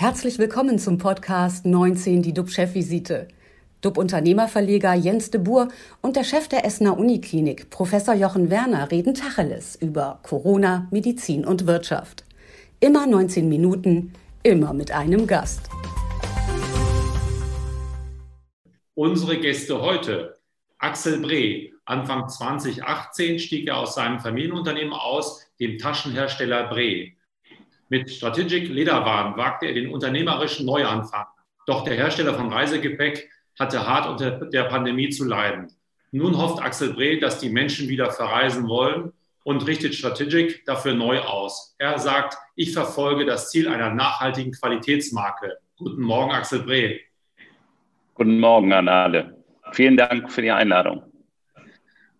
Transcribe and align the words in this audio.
Herzlich 0.00 0.38
willkommen 0.38 0.78
zum 0.78 0.96
Podcast 0.96 1.66
19, 1.66 2.22
die 2.22 2.32
DUB-Chefvisite. 2.32 3.26
DUB-Unternehmerverleger 3.80 4.94
Jens 4.94 5.32
de 5.32 5.40
Boer 5.40 5.70
und 6.02 6.14
der 6.14 6.22
Chef 6.22 6.46
der 6.46 6.64
Essener 6.64 6.96
Uniklinik, 6.96 7.68
Professor 7.70 8.14
Jochen 8.14 8.48
Werner, 8.48 8.92
reden 8.92 9.12
Tacheles 9.14 9.74
über 9.74 10.20
Corona, 10.22 10.86
Medizin 10.92 11.44
und 11.44 11.66
Wirtschaft. 11.66 12.24
Immer 12.78 13.08
19 13.08 13.48
Minuten, 13.48 14.12
immer 14.44 14.72
mit 14.72 14.92
einem 14.92 15.26
Gast. 15.26 15.68
Unsere 18.94 19.40
Gäste 19.40 19.82
heute. 19.82 20.38
Axel 20.78 21.18
Breh. 21.18 21.70
Anfang 21.86 22.28
2018 22.28 23.40
stieg 23.40 23.66
er 23.66 23.78
aus 23.78 23.96
seinem 23.96 24.20
Familienunternehmen 24.20 24.92
aus, 24.92 25.44
dem 25.58 25.76
Taschenhersteller 25.76 26.68
Breh. 26.68 27.14
Mit 27.90 28.10
Strategic 28.10 28.68
Lederwaren 28.68 29.36
wagte 29.36 29.66
er 29.66 29.74
den 29.74 29.90
unternehmerischen 29.90 30.66
Neuanfang. 30.66 31.26
Doch 31.66 31.84
der 31.84 31.94
Hersteller 31.94 32.34
von 32.34 32.52
Reisegepäck 32.52 33.30
hatte 33.58 33.86
hart 33.86 34.08
unter 34.08 34.46
der 34.46 34.64
Pandemie 34.64 35.08
zu 35.08 35.24
leiden. 35.24 35.72
Nun 36.10 36.36
hofft 36.36 36.62
Axel 36.62 36.92
Breh, 36.92 37.18
dass 37.18 37.38
die 37.38 37.50
Menschen 37.50 37.88
wieder 37.88 38.10
verreisen 38.10 38.68
wollen 38.68 39.12
und 39.42 39.66
richtet 39.66 39.94
Strategic 39.94 40.64
dafür 40.66 40.94
neu 40.94 41.20
aus. 41.20 41.74
Er 41.78 41.98
sagt, 41.98 42.36
ich 42.56 42.72
verfolge 42.72 43.24
das 43.24 43.50
Ziel 43.50 43.68
einer 43.68 43.94
nachhaltigen 43.94 44.52
Qualitätsmarke. 44.52 45.56
Guten 45.78 46.02
Morgen, 46.02 46.32
Axel 46.32 46.60
Breh. 46.60 47.00
Guten 48.14 48.38
Morgen 48.38 48.72
an 48.72 48.88
alle. 48.88 49.36
Vielen 49.72 49.96
Dank 49.96 50.30
für 50.30 50.42
die 50.42 50.50
Einladung. 50.50 51.02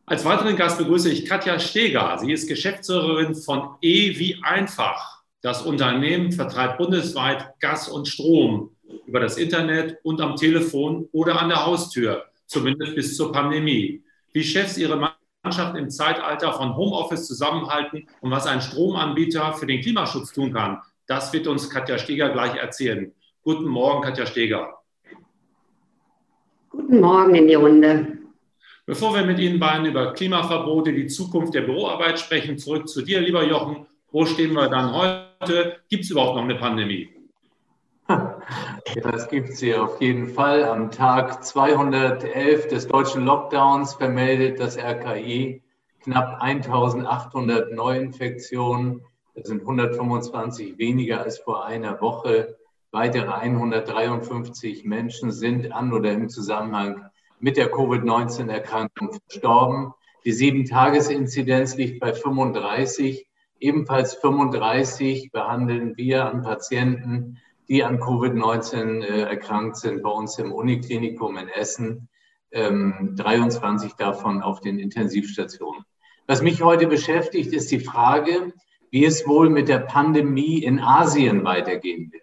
Als 0.07 0.25
weiteren 0.25 0.57
Gast 0.57 0.79
begrüße 0.79 1.11
ich 1.11 1.27
Katja 1.27 1.59
Steger. 1.59 2.17
Sie 2.19 2.33
ist 2.33 2.49
Geschäftsführerin 2.49 3.35
von 3.35 3.77
E 3.83 4.19
wie 4.19 4.39
einfach. 4.43 5.18
Das 5.41 5.63
Unternehmen 5.63 6.33
vertreibt 6.33 6.79
bundesweit 6.79 7.61
Gas 7.61 7.89
und 7.89 8.09
Strom 8.09 8.71
über 9.07 9.21
das 9.21 9.37
Internet 9.37 9.99
und 10.03 10.21
am 10.21 10.35
Telefon 10.35 11.09
oder 11.13 11.41
an 11.41 11.49
der 11.49 11.65
Haustür, 11.65 12.25
zumindest 12.47 12.97
bis 12.97 13.17
zur 13.17 13.31
Pandemie. 13.31 14.03
Wie 14.33 14.43
Chefs 14.43 14.77
ihre 14.77 15.13
Mannschaft 15.45 15.77
im 15.77 15.91
Zeitalter 15.91 16.53
von 16.53 16.77
Homeoffice 16.77 17.27
zusammenhalten 17.27 18.09
und 18.21 18.33
was 18.33 18.47
ein 18.47 18.61
Stromanbieter 18.61 19.53
für 19.53 19.67
den 19.67 19.81
Klimaschutz 19.81 20.33
tun 20.33 20.53
kann, 20.53 20.79
das 21.07 21.33
wird 21.33 21.47
uns 21.47 21.71
Katja 21.71 21.99
Steger 21.99 22.31
gleich 22.31 22.57
erzählen. 22.57 23.13
Guten 23.43 23.67
Morgen, 23.67 24.03
Katja 24.03 24.27
Steger. 24.27 24.75
Guten 26.69 27.01
Morgen 27.01 27.35
in 27.37 27.47
die 27.47 27.55
Runde. 27.55 28.19
Bevor 28.87 29.15
wir 29.15 29.25
mit 29.25 29.39
Ihnen 29.39 29.61
beiden 29.61 29.87
über 29.87 30.13
Klimaverbote, 30.15 30.93
die 30.93 31.07
Zukunft 31.07 31.55
der 31.55 31.63
Büroarbeit 31.63 32.19
sprechen, 32.19 32.59
zurück 32.59 32.89
zu 32.89 33.03
dir, 33.03 33.21
lieber 33.21 33.45
Jochen. 33.45 33.87
Wo 34.11 34.27
stehen 34.27 34.55
wir 34.55 34.69
dann 34.69 34.93
heute? 34.93 35.28
Gibt 35.41 36.05
es 36.05 36.11
überhaupt 36.11 36.37
noch 36.37 36.45
eine 36.45 36.57
Pandemie? 36.57 37.11
Das 39.03 39.29
gibt 39.29 39.51
es 39.51 39.61
hier 39.61 39.85
auf 39.85 40.01
jeden 40.01 40.29
Fall. 40.29 40.65
Am 40.65 40.91
Tag 40.91 41.45
211 41.45 42.69
des 42.69 42.89
deutschen 42.89 43.27
Lockdowns 43.27 43.95
vermeldet 43.95 44.59
das 44.59 44.79
RKI 44.79 45.63
knapp 46.03 46.41
1800 46.41 47.73
Neuinfektionen. 47.73 49.03
Das 49.35 49.49
sind 49.49 49.61
125 49.61 50.79
weniger 50.79 51.21
als 51.21 51.39
vor 51.39 51.67
einer 51.67 52.01
Woche. 52.01 52.57
Weitere 52.91 53.31
153 53.31 54.85
Menschen 54.85 55.31
sind 55.31 55.71
an 55.73 55.93
oder 55.93 56.13
im 56.13 56.31
Zusammenhang 56.31 57.11
mit 57.39 57.59
der 57.59 57.71
Covid-19-Erkrankung 57.71 59.19
verstorben. 59.29 59.93
Die 60.25 60.33
Sieben-Tages-Inzidenz 60.33 61.77
liegt 61.77 62.01
bei 62.01 62.15
35. 62.15 63.28
Ebenfalls 63.61 64.15
35 64.15 65.31
behandeln 65.33 65.97
wir 65.97 66.27
an 66.27 66.43
Patienten, 66.43 67.39
die 67.69 67.85
an 67.85 67.99
Covid-19 67.99 69.03
äh, 69.03 69.23
erkrankt 69.23 69.77
sind, 69.77 70.03
bei 70.03 70.11
uns 70.11 70.39
im 70.39 70.53
Uniklinikum 70.53 71.37
in 71.37 71.49
Essen. 71.49 72.09
23 72.51 73.91
ähm, 73.91 73.97
davon 73.99 74.41
auf 74.43 74.61
den 74.61 74.79
Intensivstationen. 74.79 75.85
Was 76.27 76.43
mich 76.43 76.63
heute 76.63 76.87
beschäftigt, 76.87 77.53
ist 77.53 77.71
die 77.71 77.81
Frage, 77.81 78.55
wie 78.91 79.05
es 79.05 79.27
wohl 79.27 79.51
mit 79.51 79.69
der 79.69 79.81
Pandemie 79.81 80.63
in 80.63 80.81
Asien 80.81 81.45
weitergehen 81.45 82.11
wird. 82.11 82.23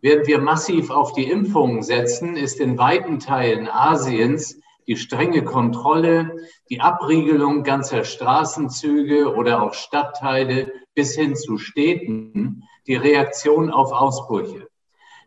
Während 0.00 0.26
wir 0.26 0.38
massiv 0.38 0.90
auf 0.90 1.12
die 1.12 1.30
Impfungen 1.30 1.82
setzen, 1.82 2.36
ist 2.36 2.60
in 2.60 2.78
weiten 2.78 3.18
Teilen 3.18 3.68
Asiens 3.68 4.60
die 4.88 4.96
strenge 4.96 5.44
Kontrolle, 5.44 6.34
die 6.70 6.80
Abriegelung 6.80 7.62
ganzer 7.62 8.04
Straßenzüge 8.04 9.34
oder 9.34 9.62
auch 9.62 9.74
Stadtteile 9.74 10.72
bis 10.94 11.14
hin 11.14 11.36
zu 11.36 11.58
Städten 11.58 12.64
die 12.86 12.96
Reaktion 12.96 13.70
auf 13.70 13.92
Ausbrüche. 13.92 14.66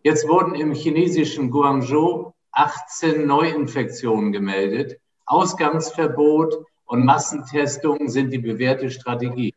Jetzt 0.04 0.28
wurden 0.28 0.56
im 0.56 0.74
chinesischen 0.74 1.52
Guangzhou 1.52 2.34
18 2.54 3.28
Neuinfektionen 3.28 4.32
gemeldet. 4.32 5.00
Ausgangsverbot 5.28 6.66
und 6.86 7.06
Massentestungen 7.06 8.10
sind 8.10 8.34
die 8.34 8.40
bewährte 8.40 8.90
Strategie. 8.90 9.54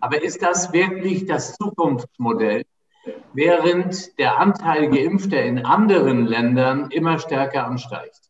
Aber 0.00 0.22
ist 0.22 0.42
das 0.42 0.72
wirklich 0.72 1.26
das 1.26 1.56
Zukunftsmodell 1.56 2.62
während 3.32 4.16
der 4.18 4.38
Anteil 4.38 4.88
Geimpfter 4.90 5.42
in 5.42 5.64
anderen 5.64 6.26
Ländern 6.26 6.90
immer 6.90 7.18
stärker 7.18 7.66
ansteigt. 7.66 8.29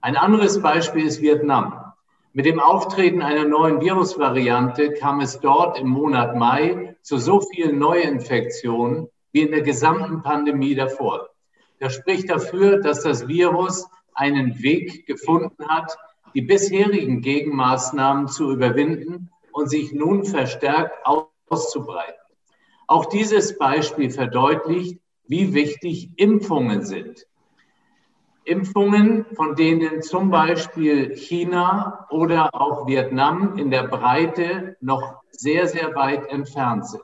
Ein 0.00 0.16
anderes 0.16 0.62
Beispiel 0.62 1.06
ist 1.06 1.20
Vietnam. 1.20 1.92
Mit 2.32 2.46
dem 2.46 2.60
Auftreten 2.60 3.20
einer 3.20 3.44
neuen 3.44 3.80
Virusvariante 3.80 4.92
kam 4.92 5.20
es 5.20 5.40
dort 5.40 5.76
im 5.78 5.88
Monat 5.88 6.36
Mai 6.36 6.96
zu 7.02 7.18
so 7.18 7.40
vielen 7.40 7.78
Neuinfektionen 7.78 9.08
wie 9.32 9.40
in 9.40 9.50
der 9.50 9.62
gesamten 9.62 10.22
Pandemie 10.22 10.76
davor. 10.76 11.30
Das 11.80 11.94
spricht 11.94 12.30
dafür, 12.30 12.80
dass 12.80 13.02
das 13.02 13.26
Virus 13.26 13.88
einen 14.14 14.62
Weg 14.62 15.04
gefunden 15.06 15.68
hat, 15.68 15.96
die 16.32 16.42
bisherigen 16.42 17.20
Gegenmaßnahmen 17.20 18.28
zu 18.28 18.52
überwinden 18.52 19.30
und 19.50 19.68
sich 19.68 19.92
nun 19.92 20.24
verstärkt 20.24 20.94
auszubreiten. 21.50 22.14
Auch 22.86 23.06
dieses 23.06 23.58
Beispiel 23.58 24.10
verdeutlicht, 24.10 25.00
wie 25.26 25.54
wichtig 25.54 26.10
Impfungen 26.16 26.84
sind. 26.84 27.26
Impfungen, 28.48 29.26
von 29.34 29.54
denen 29.54 30.02
zum 30.02 30.30
Beispiel 30.30 31.14
China 31.16 32.06
oder 32.10 32.54
auch 32.54 32.86
Vietnam 32.86 33.58
in 33.58 33.70
der 33.70 33.84
Breite 33.84 34.76
noch 34.80 35.22
sehr, 35.30 35.68
sehr 35.68 35.94
weit 35.94 36.26
entfernt 36.30 36.86
sind. 36.86 37.02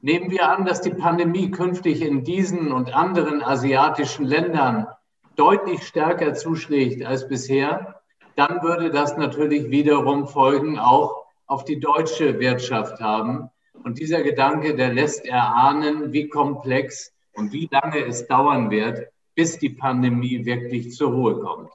Nehmen 0.00 0.30
wir 0.30 0.48
an, 0.48 0.64
dass 0.64 0.80
die 0.80 0.90
Pandemie 0.90 1.50
künftig 1.50 2.02
in 2.02 2.24
diesen 2.24 2.72
und 2.72 2.94
anderen 2.94 3.42
asiatischen 3.42 4.24
Ländern 4.24 4.88
deutlich 5.36 5.86
stärker 5.86 6.34
zuschlägt 6.34 7.04
als 7.04 7.28
bisher, 7.28 8.00
dann 8.34 8.62
würde 8.62 8.90
das 8.90 9.16
natürlich 9.16 9.70
wiederum 9.70 10.26
Folgen 10.26 10.78
auch 10.78 11.24
auf 11.46 11.64
die 11.64 11.78
deutsche 11.78 12.40
Wirtschaft 12.40 13.00
haben, 13.00 13.50
und 13.84 13.98
dieser 13.98 14.22
Gedanke, 14.22 14.76
der 14.76 14.92
lässt 14.92 15.26
erahnen, 15.26 16.12
wie 16.12 16.28
komplex 16.28 17.12
und 17.34 17.52
wie 17.52 17.68
lange 17.70 18.04
es 18.04 18.26
dauern 18.26 18.70
wird, 18.70 19.08
bis 19.34 19.58
die 19.58 19.70
Pandemie 19.70 20.44
wirklich 20.44 20.92
zur 20.92 21.12
Ruhe 21.12 21.40
kommt. 21.40 21.70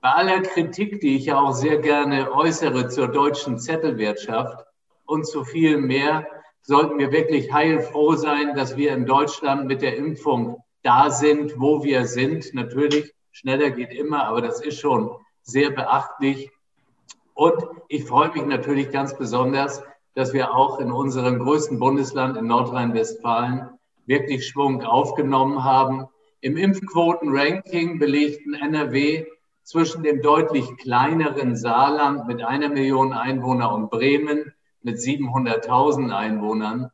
Bei 0.00 0.10
aller 0.10 0.42
Kritik, 0.42 1.00
die 1.00 1.16
ich 1.16 1.26
ja 1.26 1.40
auch 1.40 1.52
sehr 1.52 1.78
gerne 1.78 2.30
äußere 2.32 2.88
zur 2.88 3.08
deutschen 3.08 3.58
Zettelwirtschaft 3.58 4.66
und 5.06 5.26
zu 5.26 5.44
viel 5.44 5.78
mehr, 5.78 6.26
sollten 6.62 6.98
wir 6.98 7.12
wirklich 7.12 7.52
heilfroh 7.52 8.14
sein, 8.14 8.54
dass 8.54 8.76
wir 8.76 8.92
in 8.92 9.06
Deutschland 9.06 9.66
mit 9.66 9.82
der 9.82 9.96
Impfung 9.96 10.62
da 10.82 11.10
sind, 11.10 11.58
wo 11.58 11.84
wir 11.84 12.06
sind. 12.06 12.52
Natürlich, 12.54 13.12
schneller 13.32 13.70
geht 13.70 13.92
immer, 13.92 14.24
aber 14.24 14.42
das 14.42 14.60
ist 14.60 14.80
schon 14.80 15.10
sehr 15.42 15.70
beachtlich. 15.70 16.50
Und 17.34 17.64
ich 17.88 18.04
freue 18.04 18.30
mich 18.32 18.46
natürlich 18.46 18.90
ganz 18.90 19.16
besonders, 19.16 19.82
dass 20.14 20.32
wir 20.32 20.54
auch 20.54 20.78
in 20.78 20.92
unserem 20.92 21.40
größten 21.40 21.78
Bundesland 21.78 22.36
in 22.36 22.46
Nordrhein-Westfalen 22.46 23.70
wirklich 24.06 24.46
Schwung 24.46 24.82
aufgenommen 24.82 25.64
haben. 25.64 26.06
Im 26.44 26.58
Impfquoten-Ranking 26.58 27.98
belegten 27.98 28.52
NRW 28.52 29.24
zwischen 29.62 30.02
dem 30.02 30.20
deutlich 30.20 30.76
kleineren 30.76 31.56
Saarland 31.56 32.26
mit 32.26 32.42
einer 32.42 32.68
Million 32.68 33.14
Einwohner 33.14 33.72
und 33.72 33.88
Bremen 33.88 34.52
mit 34.82 34.98
700.000 34.98 36.14
Einwohnern 36.14 36.90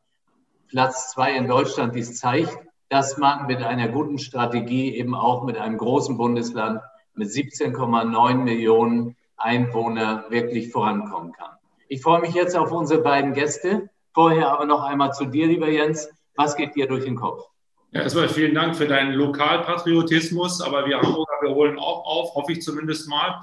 Platz 0.69 1.11
zwei 1.11 1.35
in 1.35 1.49
Deutschland. 1.49 1.95
Dies 1.95 2.17
zeigt, 2.17 2.57
dass 2.87 3.17
man 3.17 3.45
mit 3.47 3.61
einer 3.61 3.89
guten 3.89 4.19
Strategie 4.19 4.95
eben 4.95 5.15
auch 5.15 5.43
mit 5.43 5.57
einem 5.57 5.77
großen 5.77 6.15
Bundesland 6.15 6.79
mit 7.15 7.27
17,9 7.27 8.35
Millionen 8.35 9.17
Einwohner 9.35 10.27
wirklich 10.29 10.71
vorankommen 10.71 11.33
kann. 11.33 11.57
Ich 11.89 12.01
freue 12.01 12.21
mich 12.21 12.33
jetzt 12.33 12.55
auf 12.55 12.71
unsere 12.71 13.01
beiden 13.01 13.33
Gäste. 13.33 13.89
Vorher 14.13 14.49
aber 14.53 14.65
noch 14.65 14.83
einmal 14.83 15.11
zu 15.11 15.25
dir, 15.25 15.47
lieber 15.47 15.67
Jens. 15.67 16.09
Was 16.37 16.55
geht 16.55 16.75
dir 16.75 16.87
durch 16.87 17.03
den 17.03 17.17
Kopf? 17.17 17.50
Ja, 17.93 18.03
erstmal 18.03 18.29
vielen 18.29 18.55
Dank 18.55 18.77
für 18.77 18.87
deinen 18.87 19.11
Lokalpatriotismus, 19.13 20.61
aber 20.61 20.85
wir 20.85 21.01
Hamburger, 21.01 21.41
wir 21.41 21.53
holen 21.53 21.77
auch 21.77 22.05
auf, 22.05 22.35
hoffe 22.35 22.53
ich 22.53 22.61
zumindest 22.61 23.09
mal. 23.09 23.41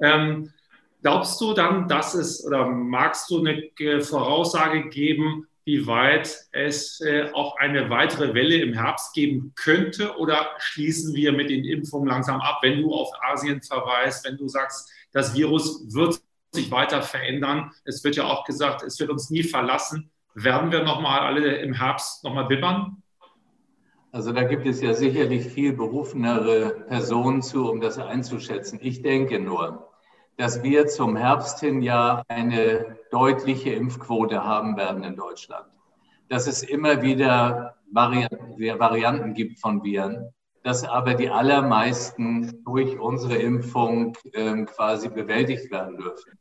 Ähm, 0.00 0.50
glaubst 1.02 1.38
du 1.42 1.52
dann, 1.52 1.86
dass 1.86 2.14
es 2.14 2.46
oder 2.46 2.66
magst 2.66 3.28
du 3.28 3.44
eine 3.44 4.00
Voraussage 4.00 4.88
geben, 4.88 5.46
wie 5.66 5.86
weit 5.86 6.34
es 6.52 7.02
äh, 7.02 7.30
auch 7.34 7.58
eine 7.58 7.90
weitere 7.90 8.32
Welle 8.32 8.56
im 8.56 8.72
Herbst 8.72 9.12
geben 9.12 9.52
könnte? 9.54 10.16
Oder 10.16 10.48
schließen 10.56 11.14
wir 11.14 11.32
mit 11.32 11.50
den 11.50 11.66
Impfungen 11.66 12.08
langsam 12.08 12.40
ab, 12.40 12.60
wenn 12.62 12.80
du 12.80 12.94
auf 12.94 13.10
Asien 13.22 13.60
verweist, 13.60 14.26
wenn 14.26 14.38
du 14.38 14.48
sagst, 14.48 14.90
das 15.12 15.34
Virus 15.34 15.92
wird 15.94 16.22
sich 16.52 16.70
weiter 16.70 17.02
verändern? 17.02 17.70
Es 17.84 18.02
wird 18.02 18.16
ja 18.16 18.24
auch 18.24 18.44
gesagt, 18.44 18.82
es 18.82 18.98
wird 18.98 19.10
uns 19.10 19.28
nie 19.28 19.42
verlassen. 19.42 20.10
Werden 20.34 20.72
wir 20.72 20.82
nochmal 20.82 21.20
alle 21.20 21.56
im 21.56 21.74
Herbst 21.74 22.24
nochmal 22.24 22.46
bibbern? 22.46 23.02
Also 24.14 24.30
da 24.30 24.44
gibt 24.44 24.64
es 24.64 24.80
ja 24.80 24.94
sicherlich 24.94 25.48
viel 25.48 25.72
berufenere 25.72 26.84
Personen 26.86 27.42
zu, 27.42 27.68
um 27.68 27.80
das 27.80 27.98
einzuschätzen. 27.98 28.78
Ich 28.80 29.02
denke 29.02 29.40
nur, 29.40 29.88
dass 30.36 30.62
wir 30.62 30.86
zum 30.86 31.16
Herbst 31.16 31.58
hin 31.58 31.82
ja 31.82 32.22
eine 32.28 32.96
deutliche 33.10 33.70
Impfquote 33.70 34.44
haben 34.44 34.76
werden 34.76 35.02
in 35.02 35.16
Deutschland. 35.16 35.66
Dass 36.28 36.46
es 36.46 36.62
immer 36.62 37.02
wieder 37.02 37.74
Varianten 37.90 39.34
gibt 39.34 39.58
von 39.58 39.82
Viren, 39.82 40.32
dass 40.62 40.84
aber 40.84 41.14
die 41.14 41.30
allermeisten 41.30 42.62
durch 42.64 42.96
unsere 42.96 43.34
Impfung 43.34 44.16
äh, 44.32 44.62
quasi 44.62 45.08
bewältigt 45.08 45.72
werden 45.72 45.96
dürfen. 45.96 46.38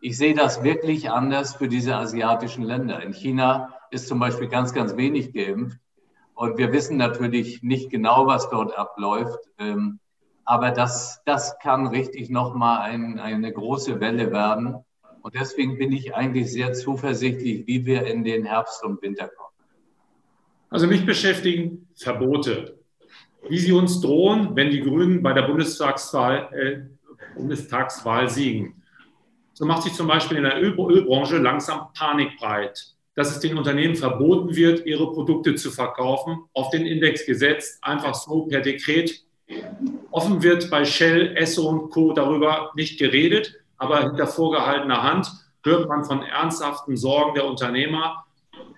Ich 0.00 0.16
sehe 0.16 0.34
das 0.34 0.62
wirklich 0.62 1.10
anders 1.10 1.56
für 1.56 1.68
diese 1.68 1.96
asiatischen 1.96 2.64
Länder. 2.64 3.02
In 3.02 3.12
China 3.12 3.74
ist 3.90 4.08
zum 4.08 4.18
Beispiel 4.18 4.48
ganz, 4.48 4.72
ganz 4.72 4.96
wenig 4.96 5.34
geimpft. 5.34 5.78
Und 6.40 6.56
wir 6.56 6.72
wissen 6.72 6.96
natürlich 6.96 7.62
nicht 7.62 7.90
genau, 7.90 8.26
was 8.26 8.48
dort 8.48 8.74
abläuft. 8.74 9.40
Ähm, 9.58 10.00
aber 10.46 10.70
das, 10.70 11.20
das 11.26 11.58
kann 11.58 11.88
richtig 11.88 12.30
nochmal 12.30 12.80
ein, 12.80 13.18
eine 13.18 13.52
große 13.52 14.00
Welle 14.00 14.32
werden. 14.32 14.76
Und 15.20 15.34
deswegen 15.34 15.76
bin 15.76 15.92
ich 15.92 16.14
eigentlich 16.14 16.50
sehr 16.50 16.72
zuversichtlich, 16.72 17.66
wie 17.66 17.84
wir 17.84 18.06
in 18.06 18.24
den 18.24 18.46
Herbst 18.46 18.82
und 18.82 19.02
Winter 19.02 19.28
kommen. 19.28 19.52
Also 20.70 20.86
mich 20.86 21.04
beschäftigen 21.04 21.86
Verbote. 21.94 22.78
Wie 23.46 23.58
sie 23.58 23.72
uns 23.72 24.00
drohen, 24.00 24.56
wenn 24.56 24.70
die 24.70 24.80
Grünen 24.80 25.22
bei 25.22 25.34
der 25.34 25.42
Bundestagswahl, 25.42 26.48
äh, 26.54 27.34
Bundestagswahl 27.34 28.30
siegen. 28.30 28.82
So 29.52 29.66
macht 29.66 29.82
sich 29.82 29.92
zum 29.92 30.06
Beispiel 30.06 30.38
in 30.38 30.44
der 30.44 30.56
Öl 30.56 30.72
Ölbranche 30.72 31.36
langsam 31.36 31.88
Panik 31.92 32.38
breit, 32.38 32.96
dass 33.20 33.30
es 33.30 33.40
den 33.40 33.58
Unternehmen 33.58 33.96
verboten 33.96 34.56
wird, 34.56 34.86
ihre 34.86 35.12
Produkte 35.12 35.54
zu 35.54 35.70
verkaufen, 35.70 36.44
auf 36.54 36.70
den 36.70 36.86
Index 36.86 37.26
gesetzt, 37.26 37.78
einfach 37.82 38.14
so 38.14 38.46
per 38.46 38.60
Dekret 38.60 39.24
Offen 40.10 40.42
wird 40.42 40.70
bei 40.70 40.84
Shell, 40.84 41.36
Esso 41.36 41.68
und 41.68 41.90
Co. 41.90 42.12
darüber 42.12 42.72
nicht 42.74 42.98
geredet, 42.98 43.54
aber 43.76 44.02
hinter 44.02 44.26
vorgehaltener 44.26 45.02
Hand 45.02 45.30
hört 45.64 45.88
man 45.88 46.04
von 46.04 46.22
ernsthaften 46.22 46.96
Sorgen 46.96 47.34
der 47.34 47.46
Unternehmer. 47.46 48.24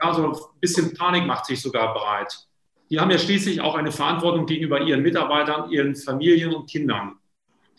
Ja, 0.02 0.14
so 0.14 0.26
ein 0.26 0.36
bisschen 0.60 0.94
Panik 0.94 1.26
macht 1.26 1.46
sich 1.46 1.60
sogar 1.60 1.94
bereit. 1.94 2.46
Die 2.90 3.00
haben 3.00 3.10
ja 3.10 3.18
schließlich 3.18 3.60
auch 3.60 3.74
eine 3.74 3.92
Verantwortung 3.92 4.46
gegenüber 4.46 4.80
ihren 4.80 5.02
Mitarbeitern, 5.02 5.70
ihren 5.70 5.94
Familien 5.96 6.54
und 6.54 6.68
Kindern. 6.68 7.16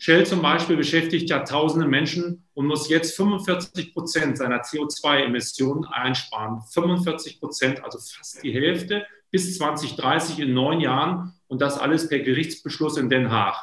Shell 0.04 0.26
zum 0.26 0.42
Beispiel 0.42 0.76
beschäftigt 0.76 1.30
ja 1.30 1.38
tausende 1.44 1.88
Menschen 1.88 2.46
und 2.52 2.66
muss 2.66 2.90
jetzt 2.90 3.16
45 3.16 3.94
Prozent 3.94 4.36
seiner 4.36 4.60
CO2-Emissionen 4.60 5.86
einsparen. 5.86 6.60
45 6.60 7.40
Prozent, 7.40 7.82
also 7.82 7.98
fast 7.98 8.42
die 8.42 8.52
Hälfte 8.52 9.06
bis 9.30 9.56
2030 9.56 10.40
in 10.40 10.52
neun 10.52 10.80
Jahren 10.80 11.32
und 11.46 11.62
das 11.62 11.78
alles 11.78 12.06
per 12.10 12.18
Gerichtsbeschluss 12.18 12.98
in 12.98 13.08
Den 13.08 13.30
Haag. 13.30 13.56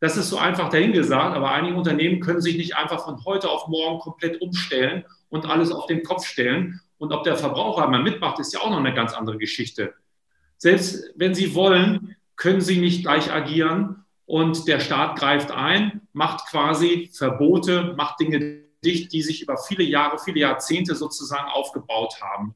Das 0.00 0.16
ist 0.16 0.28
so 0.28 0.38
einfach 0.38 0.70
dahingesagt, 0.70 1.36
aber 1.36 1.52
einige 1.52 1.76
Unternehmen 1.76 2.18
können 2.18 2.40
sich 2.40 2.56
nicht 2.56 2.74
einfach 2.74 3.04
von 3.04 3.24
heute 3.24 3.48
auf 3.48 3.68
morgen 3.68 4.00
komplett 4.00 4.42
umstellen 4.42 5.04
und 5.28 5.46
alles 5.46 5.70
auf 5.70 5.86
den 5.86 6.02
Kopf 6.02 6.26
stellen. 6.26 6.80
Und 6.98 7.12
ob 7.12 7.22
der 7.22 7.36
Verbraucher 7.36 7.86
mal 7.86 8.02
mitmacht, 8.02 8.40
ist 8.40 8.52
ja 8.52 8.58
auch 8.58 8.70
noch 8.70 8.80
eine 8.80 8.92
ganz 8.92 9.12
andere 9.12 9.38
Geschichte. 9.38 9.94
Selbst 10.56 11.12
wenn 11.14 11.32
sie 11.32 11.54
wollen, 11.54 12.16
können 12.34 12.60
sie 12.60 12.80
nicht 12.80 13.02
gleich 13.02 13.32
agieren 13.32 14.02
und 14.26 14.66
der 14.66 14.80
Staat 14.80 15.18
greift 15.18 15.50
ein, 15.50 16.02
macht 16.12 16.48
quasi 16.50 17.10
Verbote, 17.12 17.94
macht 17.96 18.20
Dinge 18.20 18.64
dicht, 18.84 19.12
die 19.12 19.22
sich 19.22 19.42
über 19.42 19.56
viele 19.56 19.84
Jahre, 19.84 20.18
viele 20.18 20.40
Jahrzehnte 20.40 20.94
sozusagen 20.94 21.48
aufgebaut 21.48 22.20
haben. 22.20 22.54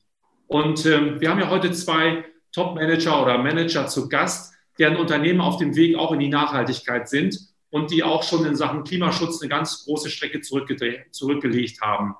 Und 0.49 0.85
äh, 0.85 1.21
wir 1.21 1.31
haben 1.31 1.41
ja 1.41 1.49
heute 1.49 1.71
zwei 1.73 2.25
Top-Manager 2.53 3.23
oder 3.23 3.39
Manager 3.39 3.87
zu 3.87 4.09
Gast, 4.09 4.53
deren 4.79 4.97
Unternehmen 4.97 5.41
auf 5.41 5.59
dem 5.59 5.77
Weg 5.77 5.97
auch 5.97 6.13
in 6.13 6.19
die 6.19 6.29
Nachhaltigkeit 6.29 7.09
sind 7.09 7.39
und 7.71 7.93
die 7.93 8.03
auch 8.03 8.25
schon 8.25 8.45
in 8.45 8.57
Sachen 8.57 8.83
Klimaschutz 8.83 9.41
eine 9.41 9.49
ganz 9.49 9.85
große 9.85 10.11
Strecke 10.11 10.41
zurückgelegt 10.41 11.81
haben. 11.81 12.17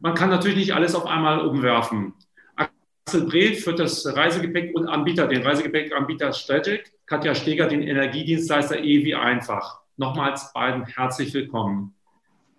Man 0.00 0.14
kann 0.14 0.30
natürlich 0.30 0.56
nicht 0.56 0.74
alles 0.74 0.94
auf 0.94 1.04
einmal 1.04 1.40
umwerfen. 1.40 2.14
Axel 2.56 3.26
Breth 3.26 3.58
führt 3.58 3.78
das 3.78 4.06
Reisegepäck 4.06 4.74
und 4.74 4.86
Anbieter, 4.86 5.26
den 5.26 5.42
Reisegepäckanbieter 5.42 6.32
Strategic, 6.32 6.92
Katja 7.08 7.34
Steger 7.34 7.68
den 7.68 7.80
Energiedienstleister 7.80 8.78
EWI 8.80 9.14
einfach. 9.14 9.80
Nochmals 9.96 10.52
beiden 10.52 10.84
herzlich 10.84 11.32
willkommen. 11.32 11.94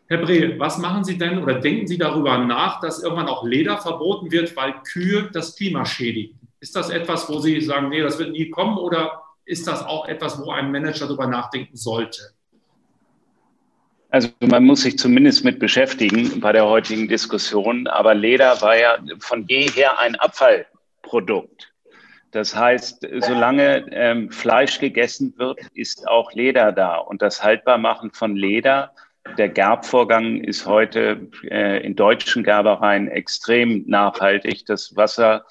Herr 0.08 0.18
Breh, 0.18 0.58
was 0.58 0.80
machen 0.80 1.04
Sie 1.04 1.20
denn 1.20 1.38
oder 1.38 1.60
denken 1.60 1.86
Sie 1.86 2.00
darüber 2.00 2.40
nach, 2.40 2.82
dass 2.82 3.04
irgendwann 3.04 3.28
auch 3.28 3.46
Leder 3.46 3.78
verboten 3.78 4.32
wird, 4.32 4.56
weil 4.56 4.74
Kühe 4.92 5.30
das 5.32 5.56
Klima 5.56 5.86
schädigen? 5.86 6.40
Ist 6.60 6.76
das 6.76 6.90
etwas, 6.90 7.30
wo 7.30 7.38
Sie 7.38 7.62
sagen, 7.62 7.90
nee, 7.90 8.02
das 8.02 8.18
wird 8.18 8.32
nie 8.32 8.50
kommen 8.50 8.80
oder 8.80 9.22
ist 9.46 9.68
das 9.68 9.86
auch 9.86 10.08
etwas, 10.08 10.40
wo 10.40 10.50
ein 10.50 10.72
Manager 10.72 11.06
darüber 11.06 11.28
nachdenken 11.28 11.78
sollte? 11.78 12.20
Also 14.10 14.30
man 14.40 14.66
muss 14.66 14.82
sich 14.82 14.98
zumindest 14.98 15.46
mit 15.46 15.60
beschäftigen 15.60 16.40
bei 16.40 16.52
der 16.54 16.66
heutigen 16.66 17.08
Diskussion. 17.08 17.86
Aber 17.86 18.16
Leder 18.16 18.60
war 18.64 18.76
ja 18.76 18.98
von 19.20 19.46
jeher 19.48 20.00
ein 20.00 20.16
Abfallprodukt. 20.16 21.69
Das 22.32 22.56
heißt, 22.56 23.08
solange 23.22 23.86
ähm, 23.92 24.32
Fleisch 24.32 24.80
gegessen 24.80 25.34
wird, 25.38 25.60
ist 25.74 26.08
auch 26.08 26.34
Leder 26.34 26.72
da. 26.72 26.98
Und 26.98 27.22
das 27.22 27.44
Haltbarmachen 27.44 28.12
von 28.12 28.36
Leder, 28.36 28.94
der 29.38 29.50
Gerbvorgang 29.50 30.44
ist 30.44 30.66
heute 30.66 31.30
äh, 31.44 31.86
in 31.86 31.96
deutschen 31.96 32.44
Gerbereien 32.44 33.08
extrem 33.08 33.84
nachhaltig. 33.88 34.66
Das 34.66 34.96
Wasser 34.96 35.46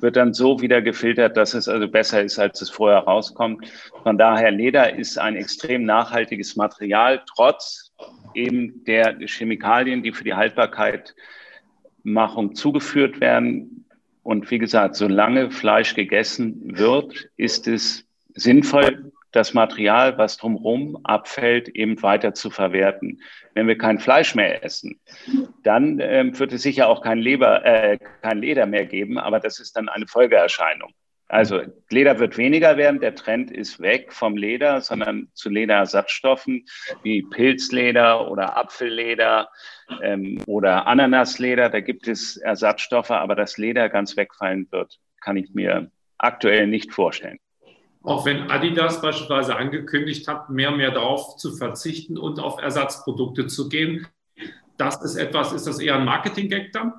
wird 0.00 0.16
dann 0.16 0.32
so 0.34 0.60
wieder 0.60 0.82
gefiltert, 0.82 1.36
dass 1.36 1.54
es 1.54 1.68
also 1.68 1.88
besser 1.88 2.22
ist, 2.22 2.38
als 2.38 2.62
es 2.62 2.70
vorher 2.70 3.00
rauskommt. 3.00 3.68
Von 4.02 4.18
daher, 4.18 4.50
Leder 4.50 4.94
ist 4.94 5.18
ein 5.18 5.36
extrem 5.36 5.84
nachhaltiges 5.84 6.56
Material, 6.56 7.22
trotz 7.26 7.92
eben 8.34 8.84
der 8.84 9.18
Chemikalien, 9.26 10.02
die 10.02 10.12
für 10.12 10.24
die 10.24 10.34
Haltbarkeitmachung 10.34 12.54
zugeführt 12.54 13.20
werden. 13.20 13.84
Und 14.28 14.50
wie 14.50 14.58
gesagt, 14.58 14.94
solange 14.94 15.50
Fleisch 15.50 15.94
gegessen 15.94 16.76
wird, 16.76 17.30
ist 17.38 17.66
es 17.66 18.06
sinnvoll, 18.34 19.10
das 19.32 19.54
Material, 19.54 20.18
was 20.18 20.36
drumherum 20.36 20.98
abfällt, 21.02 21.70
eben 21.70 22.02
weiter 22.02 22.34
zu 22.34 22.50
verwerten. 22.50 23.22
Wenn 23.54 23.68
wir 23.68 23.78
kein 23.78 23.98
Fleisch 23.98 24.34
mehr 24.34 24.62
essen, 24.62 25.00
dann 25.62 25.98
ähm, 26.00 26.38
wird 26.38 26.52
es 26.52 26.60
sicher 26.60 26.90
auch 26.90 27.00
kein, 27.00 27.20
Leber, 27.20 27.64
äh, 27.64 27.96
kein 28.20 28.42
Leder 28.42 28.66
mehr 28.66 28.84
geben, 28.84 29.16
aber 29.16 29.40
das 29.40 29.60
ist 29.60 29.74
dann 29.78 29.88
eine 29.88 30.06
Folgeerscheinung. 30.06 30.92
Also 31.28 31.60
Leder 31.90 32.18
wird 32.18 32.38
weniger 32.38 32.78
werden, 32.78 33.00
der 33.00 33.14
Trend 33.14 33.50
ist 33.50 33.80
weg 33.80 34.14
vom 34.14 34.36
Leder, 34.36 34.80
sondern 34.80 35.28
zu 35.34 35.50
Lederersatzstoffen 35.50 36.64
wie 37.02 37.22
Pilzleder 37.22 38.30
oder 38.30 38.56
Apfelleder 38.56 39.50
ähm, 40.02 40.42
oder 40.46 40.86
Ananasleder. 40.86 41.68
Da 41.68 41.80
gibt 41.80 42.08
es 42.08 42.38
Ersatzstoffe, 42.38 43.10
aber 43.10 43.34
dass 43.34 43.58
Leder 43.58 43.90
ganz 43.90 44.16
wegfallen 44.16 44.68
wird, 44.70 44.98
kann 45.20 45.36
ich 45.36 45.52
mir 45.52 45.90
aktuell 46.16 46.66
nicht 46.66 46.94
vorstellen. 46.94 47.38
Auch 48.02 48.24
wenn 48.24 48.50
Adidas 48.50 49.02
beispielsweise 49.02 49.54
angekündigt 49.56 50.26
hat, 50.28 50.48
mehr 50.48 50.70
und 50.70 50.78
mehr 50.78 50.92
darauf 50.92 51.36
zu 51.36 51.54
verzichten 51.54 52.16
und 52.16 52.40
auf 52.40 52.58
Ersatzprodukte 52.58 53.48
zu 53.48 53.68
gehen. 53.68 54.06
Das 54.78 55.02
ist 55.02 55.16
etwas, 55.16 55.52
ist 55.52 55.66
das 55.66 55.78
eher 55.78 55.96
ein 55.96 56.06
Marketing-Gag 56.06 56.72
dann? 56.72 56.94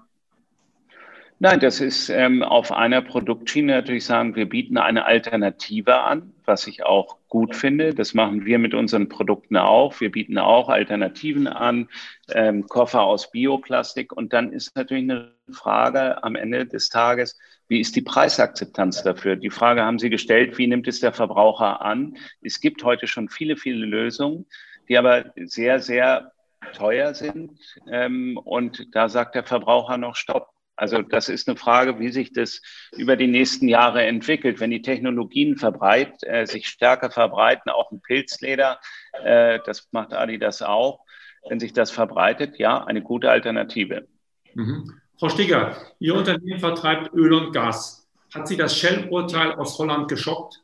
Nein, 1.42 1.62
das 1.62 1.80
ist 1.80 2.10
ähm, 2.10 2.44
auf 2.44 2.74
einer 2.74 3.02
Produktschiene 3.02 3.72
natürlich 3.72 4.04
sagen, 4.04 4.36
wir 4.36 4.50
bieten 4.50 4.78
eine 4.78 5.06
Alternative 5.06 6.02
an, 6.02 6.34
was 6.44 6.68
ich 6.68 6.84
auch 6.84 7.16
gut 7.30 7.56
finde. 7.56 7.94
Das 7.96 8.14
machen 8.14 8.44
wir 8.44 8.60
mit 8.60 8.74
unseren 8.74 9.08
Produkten 9.08 9.56
auch. 9.56 10.02
Wir 10.02 10.12
bieten 10.12 10.38
auch 10.38 10.68
Alternativen 10.68 11.48
an, 11.48 11.88
ähm, 12.34 12.68
Koffer 12.68 13.04
aus 13.04 13.32
Bioplastik. 13.32 14.12
Und 14.12 14.34
dann 14.34 14.52
ist 14.52 14.76
natürlich 14.76 15.04
eine 15.04 15.32
Frage 15.50 16.22
am 16.26 16.36
Ende 16.36 16.66
des 16.66 16.90
Tages, 16.90 17.40
wie 17.70 17.80
ist 17.80 17.96
die 17.96 18.02
Preisakzeptanz 18.02 19.04
dafür? 19.04 19.38
Die 19.38 19.50
Frage 19.50 19.84
haben 19.84 19.98
Sie 19.98 20.10
gestellt, 20.10 20.58
wie 20.58 20.68
nimmt 20.68 20.90
es 20.90 21.00
der 21.00 21.14
Verbraucher 21.14 21.82
an? 21.82 22.18
Es 22.42 22.60
gibt 22.60 22.84
heute 22.84 23.08
schon 23.08 23.30
viele, 23.30 23.56
viele 23.56 23.86
Lösungen, 23.86 24.46
die 24.90 24.98
aber 24.98 25.32
sehr, 25.38 25.80
sehr 25.80 26.34
teuer 26.74 27.14
sind. 27.14 27.58
Ähm, 27.90 28.38
und 28.44 28.94
da 28.94 29.08
sagt 29.08 29.36
der 29.36 29.46
Verbraucher 29.46 29.98
noch 29.98 30.18
Stopp. 30.18 30.59
Also 30.80 31.02
das 31.02 31.28
ist 31.28 31.50
eine 31.50 31.58
Frage, 31.58 32.00
wie 32.00 32.10
sich 32.10 32.32
das 32.32 32.62
über 32.94 33.18
die 33.18 33.28
nächsten 33.28 33.68
Jahre 33.68 34.06
entwickelt. 34.06 34.62
Wenn 34.62 34.72
die 34.72 34.82
Technologien 34.82 35.58
verbreit, 35.58 36.24
äh, 36.24 36.46
sich 36.46 36.68
stärker 36.68 37.12
verbreiten, 37.12 37.70
auch 37.70 37.92
ein 37.92 38.00
Pilzleder, 38.00 38.80
äh, 39.22 39.60
das 39.66 39.90
macht 39.92 40.14
Adidas 40.14 40.62
auch. 40.62 41.02
Wenn 41.50 41.60
sich 41.60 41.74
das 41.74 41.92
verbreitet, 41.92 42.60
ja, 42.60 42.86
eine 42.86 43.02
gute 43.02 43.30
Alternative. 43.30 44.08
Mhm. 44.54 44.94
Frau 45.20 45.28
Stigger, 45.28 45.76
Ihr 46.00 46.16
Unternehmen 46.16 46.62
vertreibt 46.62 47.14
Öl 47.14 47.34
und 47.34 47.52
Gas. 47.52 48.08
Hat 48.34 48.48
Sie 48.48 48.56
das 48.56 48.78
Shell-Urteil 48.78 49.52
aus 49.56 49.78
Holland 49.80 50.08
geschockt? 50.08 50.64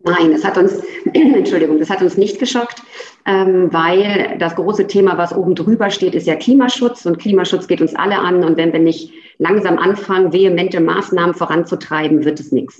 Nein, 0.00 0.32
das 0.32 0.44
hat 0.44 0.56
uns, 0.56 0.82
Entschuldigung, 1.14 1.78
das 1.78 1.90
hat 1.90 2.02
uns 2.02 2.16
nicht 2.16 2.38
geschockt, 2.38 2.82
ähm, 3.26 3.72
weil 3.72 4.36
das 4.38 4.54
große 4.54 4.86
Thema, 4.86 5.18
was 5.18 5.34
oben 5.34 5.54
drüber 5.54 5.90
steht, 5.90 6.14
ist 6.14 6.26
ja 6.26 6.36
Klimaschutz 6.36 7.06
und 7.06 7.18
Klimaschutz 7.18 7.66
geht 7.66 7.80
uns 7.80 7.94
alle 7.94 8.18
an 8.18 8.44
und 8.44 8.56
wenn 8.56 8.72
wir 8.72 8.80
nicht 8.80 9.12
langsam 9.38 9.78
anfangen, 9.78 10.32
vehemente 10.32 10.80
Maßnahmen 10.80 11.34
voranzutreiben, 11.34 12.24
wird 12.24 12.40
es 12.40 12.52
nichts. 12.52 12.78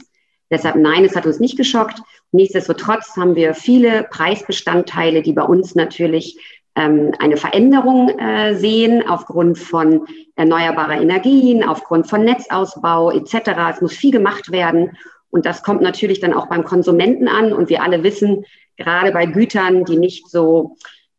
Deshalb 0.50 0.76
nein, 0.76 1.04
es 1.04 1.14
hat 1.14 1.26
uns 1.26 1.40
nicht 1.40 1.56
geschockt. 1.56 2.00
Nichtsdestotrotz 2.32 3.16
haben 3.16 3.36
wir 3.36 3.54
viele 3.54 4.04
Preisbestandteile, 4.10 5.22
die 5.22 5.32
bei 5.32 5.42
uns 5.42 5.74
natürlich 5.74 6.38
ähm, 6.74 7.12
eine 7.18 7.36
Veränderung 7.36 8.18
äh, 8.18 8.54
sehen 8.54 9.06
aufgrund 9.06 9.58
von 9.58 10.06
erneuerbarer 10.36 11.00
Energien, 11.00 11.64
aufgrund 11.64 12.08
von 12.08 12.24
Netzausbau 12.24 13.10
etc. 13.10 13.50
Es 13.72 13.80
muss 13.80 13.92
viel 13.92 14.12
gemacht 14.12 14.50
werden. 14.50 14.96
Und 15.30 15.46
das 15.46 15.62
kommt 15.62 15.82
natürlich 15.82 16.20
dann 16.20 16.32
auch 16.32 16.48
beim 16.48 16.64
Konsumenten 16.64 17.28
an. 17.28 17.52
Und 17.52 17.68
wir 17.68 17.82
alle 17.82 18.02
wissen, 18.02 18.44
gerade 18.76 19.12
bei 19.12 19.26
Gütern, 19.26 19.84
die 19.84 19.98
nicht 19.98 20.28
so, 20.28 20.76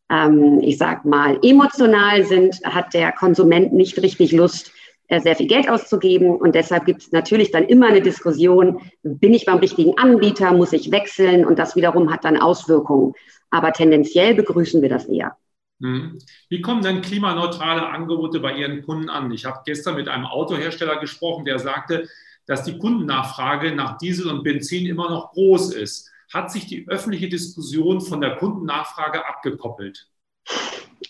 ähm, 0.09 0.59
ich 0.61 0.77
sag 0.77 1.05
mal, 1.05 1.39
emotional 1.43 2.23
sind, 2.25 2.59
hat 2.63 2.93
der 2.93 3.11
Konsument 3.11 3.73
nicht 3.73 4.01
richtig 4.01 4.31
Lust, 4.31 4.71
äh, 5.07 5.21
sehr 5.21 5.35
viel 5.35 5.47
Geld 5.47 5.69
auszugeben. 5.69 6.35
Und 6.35 6.55
deshalb 6.55 6.85
gibt 6.85 7.01
es 7.01 7.11
natürlich 7.11 7.51
dann 7.51 7.65
immer 7.65 7.87
eine 7.87 8.01
Diskussion, 8.01 8.81
bin 9.03 9.33
ich 9.33 9.45
beim 9.45 9.57
richtigen 9.57 9.97
Anbieter, 9.97 10.53
muss 10.53 10.73
ich 10.73 10.91
wechseln? 10.91 11.45
Und 11.45 11.59
das 11.59 11.75
wiederum 11.75 12.11
hat 12.11 12.25
dann 12.25 12.37
Auswirkungen. 12.37 13.13
Aber 13.51 13.73
tendenziell 13.73 14.35
begrüßen 14.35 14.81
wir 14.81 14.89
das 14.89 15.05
eher. 15.05 15.35
Hm. 15.81 16.19
Wie 16.49 16.61
kommen 16.61 16.83
denn 16.83 17.01
klimaneutrale 17.01 17.87
Angebote 17.87 18.39
bei 18.39 18.53
Ihren 18.53 18.83
Kunden 18.83 19.09
an? 19.09 19.31
Ich 19.31 19.45
habe 19.45 19.61
gestern 19.65 19.95
mit 19.95 20.09
einem 20.09 20.25
Autohersteller 20.25 20.97
gesprochen, 20.97 21.45
der 21.45 21.57
sagte, 21.57 22.07
dass 22.49 22.63
die 22.63 22.79
Kundennachfrage 22.79 23.75
nach 23.75 23.99
Diesel 23.99 24.27
und 24.27 24.43
Benzin 24.43 24.87
immer 24.87 25.07
noch 25.07 25.31
groß 25.33 25.75
ist. 25.75 26.09
Hat 26.33 26.51
sich 26.51 26.65
die 26.65 26.87
öffentliche 26.87 27.29
Diskussion 27.29 28.01
von 28.01 28.21
der 28.21 28.37
Kundennachfrage 28.37 29.23
abgekoppelt? 29.27 30.07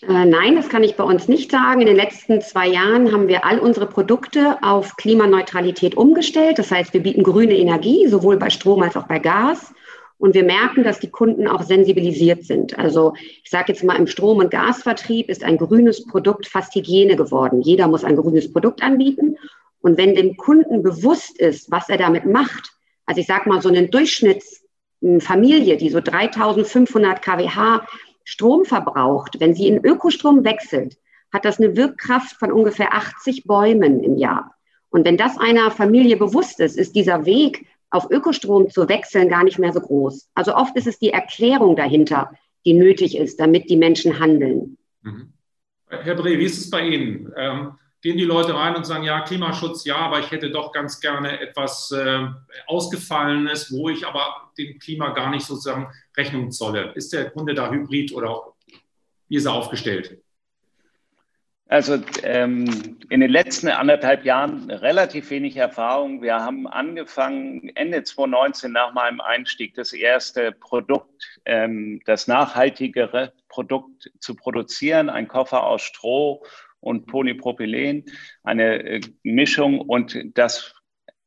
Äh, 0.02 0.26
nein, 0.26 0.54
das 0.54 0.68
kann 0.68 0.84
ich 0.84 0.96
bei 0.96 1.04
uns 1.04 1.28
nicht 1.28 1.50
sagen. 1.50 1.80
In 1.80 1.86
den 1.86 1.96
letzten 1.96 2.42
zwei 2.42 2.68
Jahren 2.68 3.10
haben 3.10 3.26
wir 3.26 3.46
all 3.46 3.58
unsere 3.58 3.86
Produkte 3.86 4.58
auf 4.62 4.96
Klimaneutralität 4.96 5.96
umgestellt. 5.96 6.58
Das 6.58 6.70
heißt, 6.70 6.92
wir 6.92 7.02
bieten 7.02 7.22
grüne 7.22 7.56
Energie, 7.56 8.06
sowohl 8.06 8.36
bei 8.36 8.50
Strom 8.50 8.82
als 8.82 8.96
auch 8.98 9.06
bei 9.06 9.18
Gas. 9.18 9.72
Und 10.20 10.34
wir 10.34 10.44
merken, 10.44 10.84
dass 10.84 11.00
die 11.00 11.08
Kunden 11.08 11.48
auch 11.48 11.62
sensibilisiert 11.62 12.44
sind. 12.44 12.78
Also 12.78 13.14
ich 13.42 13.48
sage 13.48 13.72
jetzt 13.72 13.82
mal, 13.82 13.96
im 13.96 14.06
Strom- 14.06 14.36
und 14.36 14.50
Gasvertrieb 14.50 15.30
ist 15.30 15.42
ein 15.42 15.56
grünes 15.56 16.04
Produkt 16.04 16.46
fast 16.46 16.74
Hygiene 16.74 17.16
geworden. 17.16 17.62
Jeder 17.62 17.88
muss 17.88 18.04
ein 18.04 18.16
grünes 18.16 18.52
Produkt 18.52 18.82
anbieten. 18.82 19.38
Und 19.80 19.96
wenn 19.96 20.14
dem 20.14 20.36
Kunden 20.36 20.82
bewusst 20.82 21.40
ist, 21.40 21.70
was 21.70 21.88
er 21.88 21.96
damit 21.96 22.26
macht, 22.26 22.70
also 23.06 23.18
ich 23.18 23.26
sage 23.26 23.48
mal, 23.48 23.62
so 23.62 23.70
eine 23.70 23.88
Durchschnittsfamilie, 23.88 25.78
die 25.78 25.88
so 25.88 26.02
3500 26.02 27.22
kWh 27.22 27.80
Strom 28.24 28.66
verbraucht, 28.66 29.40
wenn 29.40 29.54
sie 29.54 29.68
in 29.68 29.82
Ökostrom 29.82 30.44
wechselt, 30.44 30.98
hat 31.32 31.46
das 31.46 31.58
eine 31.58 31.76
Wirkkraft 31.76 32.36
von 32.36 32.52
ungefähr 32.52 32.92
80 32.92 33.44
Bäumen 33.44 34.04
im 34.04 34.18
Jahr. 34.18 34.54
Und 34.90 35.06
wenn 35.06 35.16
das 35.16 35.38
einer 35.38 35.70
Familie 35.70 36.18
bewusst 36.18 36.60
ist, 36.60 36.76
ist 36.76 36.94
dieser 36.94 37.24
Weg 37.24 37.64
auf 37.90 38.10
Ökostrom 38.10 38.70
zu 38.70 38.88
wechseln 38.88 39.28
gar 39.28 39.44
nicht 39.44 39.58
mehr 39.58 39.72
so 39.72 39.80
groß. 39.80 40.30
Also 40.34 40.54
oft 40.54 40.76
ist 40.76 40.86
es 40.86 40.98
die 40.98 41.10
Erklärung 41.10 41.76
dahinter, 41.76 42.30
die 42.64 42.74
nötig 42.74 43.16
ist, 43.16 43.40
damit 43.40 43.68
die 43.68 43.76
Menschen 43.76 44.18
handeln. 44.18 44.78
Mhm. 45.02 45.32
Herr 45.88 46.14
Bre, 46.14 46.38
wie 46.38 46.44
ist 46.44 46.58
es 46.58 46.70
bei 46.70 46.86
Ihnen? 46.86 47.32
Ähm, 47.36 47.72
gehen 48.00 48.16
die 48.16 48.24
Leute 48.24 48.54
rein 48.54 48.76
und 48.76 48.86
sagen, 48.86 49.04
ja, 49.04 49.20
Klimaschutz, 49.20 49.84
ja, 49.84 49.96
aber 49.96 50.20
ich 50.20 50.30
hätte 50.30 50.50
doch 50.50 50.72
ganz 50.72 51.00
gerne 51.00 51.40
etwas 51.40 51.90
äh, 51.90 52.26
Ausgefallenes, 52.66 53.72
wo 53.72 53.88
ich 53.88 54.06
aber 54.06 54.52
dem 54.56 54.78
Klima 54.78 55.10
gar 55.10 55.30
nicht 55.30 55.44
sozusagen 55.44 55.88
Rechnung 56.16 56.50
zolle. 56.50 56.92
Ist 56.94 57.12
der 57.12 57.30
Kunde 57.30 57.54
da 57.54 57.70
hybrid 57.70 58.12
oder 58.12 58.54
wie 59.28 59.36
ist 59.36 59.46
er 59.46 59.54
aufgestellt? 59.54 60.19
Also 61.70 62.02
ähm, 62.24 62.98
in 63.10 63.20
den 63.20 63.30
letzten 63.30 63.68
anderthalb 63.68 64.24
Jahren 64.24 64.68
relativ 64.72 65.30
wenig 65.30 65.56
Erfahrung. 65.56 66.20
Wir 66.20 66.34
haben 66.34 66.66
angefangen 66.66 67.70
Ende 67.76 68.02
2019 68.02 68.72
nach 68.72 68.92
meinem 68.92 69.20
Einstieg 69.20 69.76
das 69.76 69.92
erste 69.92 70.50
Produkt, 70.50 71.40
ähm, 71.44 72.00
das 72.06 72.26
nachhaltigere 72.26 73.34
Produkt 73.48 74.10
zu 74.18 74.34
produzieren, 74.34 75.08
ein 75.08 75.28
Koffer 75.28 75.62
aus 75.62 75.82
Stroh 75.82 76.42
und 76.80 77.06
Polypropylen, 77.06 78.04
eine 78.42 78.82
äh, 78.82 79.00
Mischung 79.22 79.80
und 79.80 80.18
das 80.34 80.74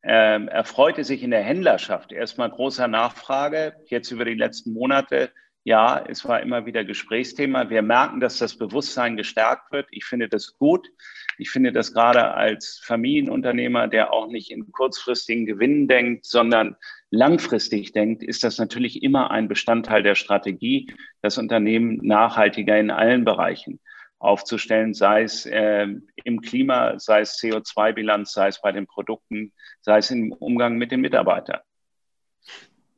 äh, 0.02 0.46
erfreute 0.48 1.06
sich 1.06 1.24
in 1.24 1.32
der 1.32 1.44
Händlerschaft 1.44 2.12
erstmal 2.12 2.50
großer 2.50 2.90
Nachfrage. 2.90 3.78
Jetzt 3.86 4.12
über 4.12 4.26
die 4.26 4.34
letzten 4.34 4.74
Monate, 4.74 5.32
ja, 5.66 6.04
es 6.08 6.26
war 6.26 6.42
immer 6.42 6.66
wieder 6.66 6.84
Gesprächsthema. 6.84 7.70
Wir 7.70 7.82
merken, 7.82 8.20
dass 8.20 8.38
das 8.38 8.58
Bewusstsein 8.58 9.16
gestärkt 9.16 9.72
wird. 9.72 9.88
Ich 9.92 10.04
finde 10.04 10.28
das 10.28 10.58
gut. 10.58 10.90
Ich 11.38 11.52
finde 11.52 11.72
das 11.72 11.94
gerade 11.94 12.34
als 12.34 12.82
Familienunternehmer, 12.84 13.88
der 13.88 14.12
auch 14.12 14.28
nicht 14.28 14.52
in 14.52 14.72
kurzfristigen 14.72 15.46
Gewinnen 15.46 15.88
denkt, 15.88 16.26
sondern 16.26 16.76
langfristig 17.12 17.94
denkt, 17.94 18.24
ist 18.24 18.44
das 18.44 18.58
natürlich 18.58 19.04
immer 19.04 19.32
ein 19.32 19.48
Bestandteil 19.48 20.04
der 20.04 20.16
Strategie, 20.16 20.92
das 21.22 21.38
Unternehmen 21.38 22.00
nachhaltiger 22.02 22.78
in 22.78 22.92
allen 22.92 23.24
Bereichen 23.24 23.80
aufzustellen, 24.20 24.94
sei 24.94 25.24
es 25.24 25.46
äh, 25.46 25.88
im 26.24 26.42
Klima, 26.42 26.98
sei 26.98 27.22
es 27.22 27.38
CO2-Bilanz, 27.40 28.32
sei 28.32 28.48
es 28.48 28.62
bei 28.62 28.72
den 28.72 28.88
Produkten, 28.88 29.52
sei 29.82 29.98
es 29.98 30.12
im 30.12 30.32
Umgang 30.32 30.78
mit 30.78 30.92
den 30.92 31.02
Mitarbeitern. 31.02 31.60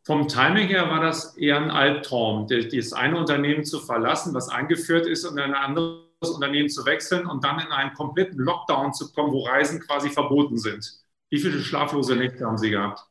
Vom 0.06 0.28
Timing 0.28 0.68
her 0.68 0.88
war 0.92 1.02
das 1.02 1.36
eher 1.36 1.58
ein 1.58 1.72
Albtraum, 1.72 2.48
das 2.48 2.94
eine 2.94 3.18
Unternehmen 3.18 3.66
zu 3.66 3.80
verlassen, 3.80 4.36
was 4.36 4.50
eingeführt 4.50 5.08
ist, 5.08 5.26
und 5.26 5.40
in 5.40 5.46
ein 5.46 5.56
anderes 5.56 6.30
Unternehmen 6.32 6.70
zu 6.70 6.86
wechseln 6.86 7.26
und 7.26 7.44
dann 7.44 7.60
in 7.60 7.72
einen 7.72 7.92
kompletten 7.94 8.38
Lockdown 8.38 8.94
zu 8.94 9.12
kommen, 9.12 9.34
wo 9.34 9.44
Reisen 9.46 9.80
quasi 9.80 10.12
verboten 10.12 10.60
sind. 10.60 11.04
Wie 11.32 11.40
viele 11.40 11.60
schlaflose 11.60 12.16
Nächte 12.16 12.46
haben 12.46 12.60
Sie 12.60 12.70
gehabt? 12.70 13.04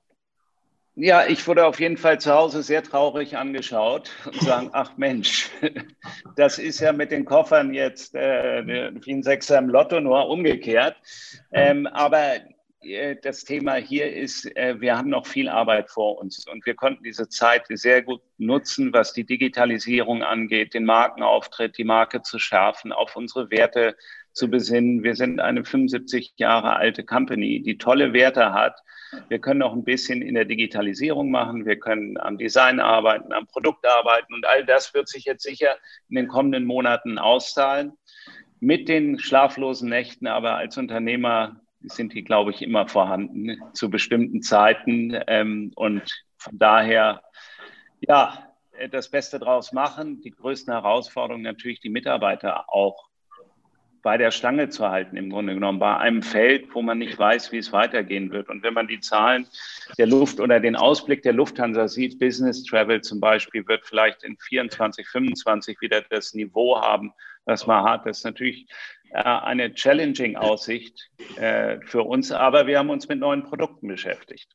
Ja, 0.95 1.27
ich 1.27 1.45
wurde 1.49 1.67
auf 1.67 1.81
jeden 1.81 1.97
Fall 1.97 2.21
zu 2.21 2.33
Hause 2.33 2.63
sehr 2.63 2.85
traurig 2.85 3.37
angeschaut 3.37 4.13
und 4.27 4.41
sagen, 4.43 4.71
ach 4.73 4.97
Mensch, 4.97 5.51
das 6.37 6.61
ist 6.61 6.79
ja 6.79 6.93
mit 6.93 7.11
den 7.11 7.25
Koffern 7.25 7.75
jetzt 7.75 8.15
äh, 8.15 8.65
wie 9.05 9.13
ein 9.13 9.25
Sechser 9.25 9.59
im 9.59 9.69
Lotto, 9.69 10.01
nur 10.01 10.29
umgekehrt. 10.29 10.95
Ähm, 11.51 11.89
aber 11.89 12.37
das 13.23 13.45
Thema 13.45 13.75
hier 13.75 14.13
ist, 14.13 14.45
äh, 14.57 14.81
wir 14.81 14.97
haben 14.97 15.11
noch 15.11 15.27
viel 15.27 15.49
Arbeit 15.49 15.91
vor 15.91 16.19
uns 16.19 16.47
und 16.47 16.65
wir 16.67 16.75
konnten 16.75 17.05
diese 17.05 17.29
Zeit 17.29 17.65
sehr 17.69 18.03
gut 18.03 18.21
nutzen, 18.39 18.93
was 18.93 19.13
die 19.13 19.25
Digitalisierung 19.25 20.23
angeht, 20.23 20.75
den 20.75 20.85
Markenauftritt, 20.85 21.79
die 21.79 21.85
Marke 21.85 22.23
zu 22.23 22.39
schärfen, 22.39 22.93
auf 22.93 23.17
unsere 23.17 23.51
Werte 23.51 23.97
zu 24.33 24.49
besinnen. 24.49 25.03
Wir 25.03 25.15
sind 25.15 25.41
eine 25.41 25.65
75 25.65 26.35
Jahre 26.37 26.77
alte 26.77 27.05
Company, 27.05 27.63
die 27.63 27.79
tolle 27.79 28.13
Werte 28.13 28.53
hat 28.53 28.81
wir 29.29 29.39
können 29.39 29.63
auch 29.63 29.73
ein 29.73 29.85
bisschen 29.85 30.23
in 30.23 30.35
der 30.35 30.45
Digitalisierung 30.45 31.31
machen. 31.31 31.67
Wir 31.67 31.79
können 31.79 32.19
am 32.19 32.39
Design 32.39 32.81
arbeiten, 32.81 33.33
am 33.33 33.47
Produkt 33.47 33.87
arbeiten. 33.87 34.35
Und 34.35 34.47
all 34.47 34.65
das 34.65 34.95
wird 34.95 35.09
sich 35.09 35.25
jetzt 35.25 35.43
sicher 35.43 35.77
in 36.09 36.17
den 36.17 36.29
kommenden 36.29 36.65
Monaten 36.65 37.19
auszahlen. 37.19 37.93
Mit 38.61 38.89
den 38.89 39.19
schlaflosen 39.19 39.89
Nächten, 39.89 40.27
aber 40.27 40.57
als 40.57 40.79
Unternehmer 40.79 41.61
sind 41.85 42.13
die, 42.15 42.25
glaube 42.25 42.51
ich, 42.51 42.63
immer 42.63 42.89
vorhanden 42.89 43.61
zu 43.73 43.91
bestimmten 43.91 44.43
Zeiten. 44.43 45.19
Ähm, 45.27 45.73
und 45.75 46.03
von 46.39 46.59
daher, 46.59 47.23
ja, 48.01 48.55
das 48.91 49.11
Beste 49.11 49.39
draus 49.39 49.73
machen. 49.73 50.21
Die 50.21 50.31
größten 50.31 50.73
Herausforderungen 50.73 51.45
natürlich 51.45 51.81
die 51.81 51.91
Mitarbeiter 51.91 52.73
auch 52.73 53.09
bei 54.03 54.19
der 54.19 54.31
Stange 54.31 54.69
zu 54.69 54.87
halten, 54.87 55.17
im 55.17 55.31
Grunde 55.31 55.55
genommen, 55.55 55.79
bei 55.79 55.97
einem 55.97 56.23
Feld, 56.23 56.75
wo 56.75 56.83
man 56.83 56.99
nicht 56.99 57.19
weiß, 57.19 57.53
wie 57.53 57.59
es 57.59 57.73
weitergehen 57.73 58.31
wird. 58.33 58.51
Und 58.51 58.63
wenn 58.63 58.75
man 58.75 58.87
die 58.87 59.01
Zahlen 59.01 59.49
der 59.97 60.07
Luft 60.07 60.41
oder 60.41 60.61
den 60.61 60.77
Ausblick 60.77 61.23
der 61.23 61.33
Lufthansa 61.33 61.89
sieht, 61.89 62.19
Business 62.19 62.63
Travel 62.65 63.01
zum 63.01 63.19
Beispiel 63.19 63.67
wird 63.67 63.87
vielleicht 63.87 64.23
in 64.23 64.37
24, 64.37 65.09
25 65.09 65.81
wieder 65.81 66.03
das 66.03 66.35
Niveau 66.35 66.79
haben, 66.79 67.15
was 67.47 67.67
man 67.67 67.85
hat. 67.85 68.05
Das 68.05 68.19
ist 68.19 68.25
natürlich 68.25 68.67
äh, 68.69 68.75
eine 69.15 69.73
challenging 69.75 70.37
Aussicht 70.37 71.11
äh, 71.37 71.79
für 71.87 72.03
uns, 72.03 72.33
aber 72.33 72.67
wir 72.67 72.79
haben 72.79 72.91
uns 72.91 73.09
mit 73.09 73.21
neuen 73.21 73.45
Produkten 73.45 73.89
beschäftigt. 73.89 74.49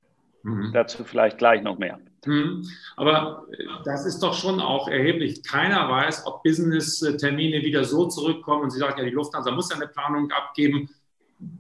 Mhm. 0.43 0.71
Dazu 0.73 1.03
vielleicht 1.03 1.37
gleich 1.37 1.61
noch 1.61 1.77
mehr. 1.77 1.99
Mhm. 2.25 2.67
Aber 2.95 3.45
äh, 3.51 3.63
das 3.85 4.05
ist 4.05 4.19
doch 4.19 4.33
schon 4.33 4.59
auch 4.59 4.87
erheblich. 4.87 5.43
Keiner 5.43 5.89
weiß, 5.89 6.25
ob 6.25 6.43
Business-Termine 6.43 7.61
wieder 7.61 7.83
so 7.83 8.07
zurückkommen. 8.07 8.63
Und 8.63 8.71
Sie 8.71 8.79
sagen 8.79 8.97
ja, 8.97 9.05
die 9.05 9.11
Lufthansa 9.11 9.51
muss 9.51 9.69
ja 9.69 9.75
eine 9.75 9.87
Planung 9.87 10.31
abgeben. 10.31 10.89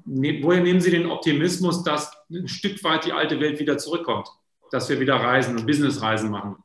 Ne, 0.05 0.39
woher 0.43 0.61
nehmen 0.61 0.81
Sie 0.81 0.91
den 0.91 1.09
Optimismus, 1.09 1.83
dass 1.83 2.11
ein 2.29 2.47
Stück 2.47 2.83
weit 2.83 3.05
die 3.05 3.13
alte 3.13 3.39
Welt 3.39 3.59
wieder 3.59 3.77
zurückkommt? 3.77 4.27
Dass 4.71 4.89
wir 4.89 4.99
wieder 4.99 5.15
Reisen 5.15 5.57
und 5.57 5.65
Businessreisen 5.65 6.29
machen? 6.29 6.57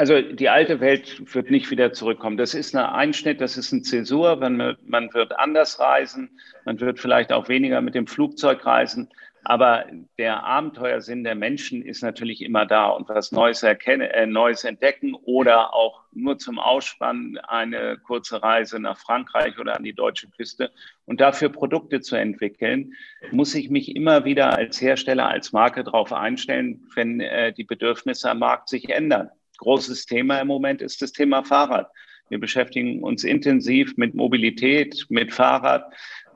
Also 0.00 0.22
die 0.22 0.48
alte 0.48 0.80
Welt 0.80 1.34
wird 1.34 1.50
nicht 1.50 1.70
wieder 1.70 1.92
zurückkommen. 1.92 2.38
Das 2.38 2.54
ist 2.54 2.74
ein 2.74 2.82
Einschnitt, 2.82 3.42
das 3.42 3.58
ist 3.58 3.70
eine 3.70 3.82
Zäsur. 3.82 4.34
Man, 4.36 4.78
man 4.86 5.12
wird 5.12 5.38
anders 5.38 5.78
reisen, 5.78 6.40
man 6.64 6.80
wird 6.80 6.98
vielleicht 6.98 7.34
auch 7.34 7.50
weniger 7.50 7.82
mit 7.82 7.94
dem 7.94 8.06
Flugzeug 8.06 8.64
reisen. 8.64 9.10
Aber 9.44 9.84
der 10.16 10.42
Abenteuersinn 10.42 11.22
der 11.22 11.34
Menschen 11.34 11.82
ist 11.82 12.02
natürlich 12.02 12.40
immer 12.40 12.64
da 12.64 12.88
und 12.88 13.10
was 13.10 13.30
Neues, 13.30 13.62
erkennen, 13.62 14.08
äh, 14.08 14.26
Neues 14.26 14.64
entdecken 14.64 15.14
oder 15.14 15.74
auch 15.74 16.04
nur 16.12 16.38
zum 16.38 16.58
Ausspannen 16.58 17.36
eine 17.36 17.98
kurze 17.98 18.42
Reise 18.42 18.80
nach 18.80 18.96
Frankreich 18.96 19.58
oder 19.58 19.76
an 19.76 19.84
die 19.84 19.92
deutsche 19.92 20.30
Küste 20.30 20.70
und 21.04 21.20
dafür 21.20 21.50
Produkte 21.50 22.00
zu 22.00 22.16
entwickeln, 22.16 22.94
muss 23.32 23.54
ich 23.54 23.68
mich 23.68 23.94
immer 23.94 24.24
wieder 24.24 24.56
als 24.56 24.80
Hersteller, 24.80 25.28
als 25.28 25.52
Marke 25.52 25.84
darauf 25.84 26.10
einstellen, 26.14 26.88
wenn 26.94 27.20
äh, 27.20 27.52
die 27.52 27.64
Bedürfnisse 27.64 28.30
am 28.30 28.38
Markt 28.38 28.70
sich 28.70 28.88
ändern. 28.88 29.30
Großes 29.60 30.06
Thema 30.06 30.40
im 30.40 30.48
Moment 30.48 30.82
ist 30.82 31.00
das 31.00 31.12
Thema 31.12 31.44
Fahrrad. 31.44 31.88
Wir 32.28 32.38
beschäftigen 32.38 33.02
uns 33.02 33.24
intensiv 33.24 33.96
mit 33.96 34.14
Mobilität, 34.14 35.06
mit 35.08 35.32
Fahrrad 35.32 35.84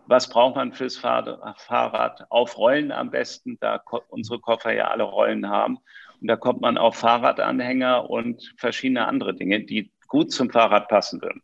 was 0.07 0.28
braucht 0.28 0.57
man 0.57 0.73
fürs 0.73 0.97
Fahrrad? 0.97 2.26
Auf 2.31 2.59
Rollen 2.59 2.93
am 2.93 3.11
besten, 3.11 3.57
da 3.61 3.81
unsere 4.09 4.38
Koffer 4.38 4.75
ja 4.75 4.88
alle 4.88 5.04
Rollen 5.04 5.49
haben. 5.49 5.78
Und 6.21 6.28
da 6.28 6.37
kommt 6.37 6.61
man 6.61 6.78
auf 6.78 6.97
Fahrradanhänger 6.97 8.09
und 8.11 8.54
verschiedene 8.57 9.07
andere 9.07 9.35
Dinge, 9.35 9.61
die 9.61 9.90
gut 10.09 10.33
zum 10.33 10.50
Fahrrad 10.50 10.88
passen 10.88 11.21
würden. 11.23 11.43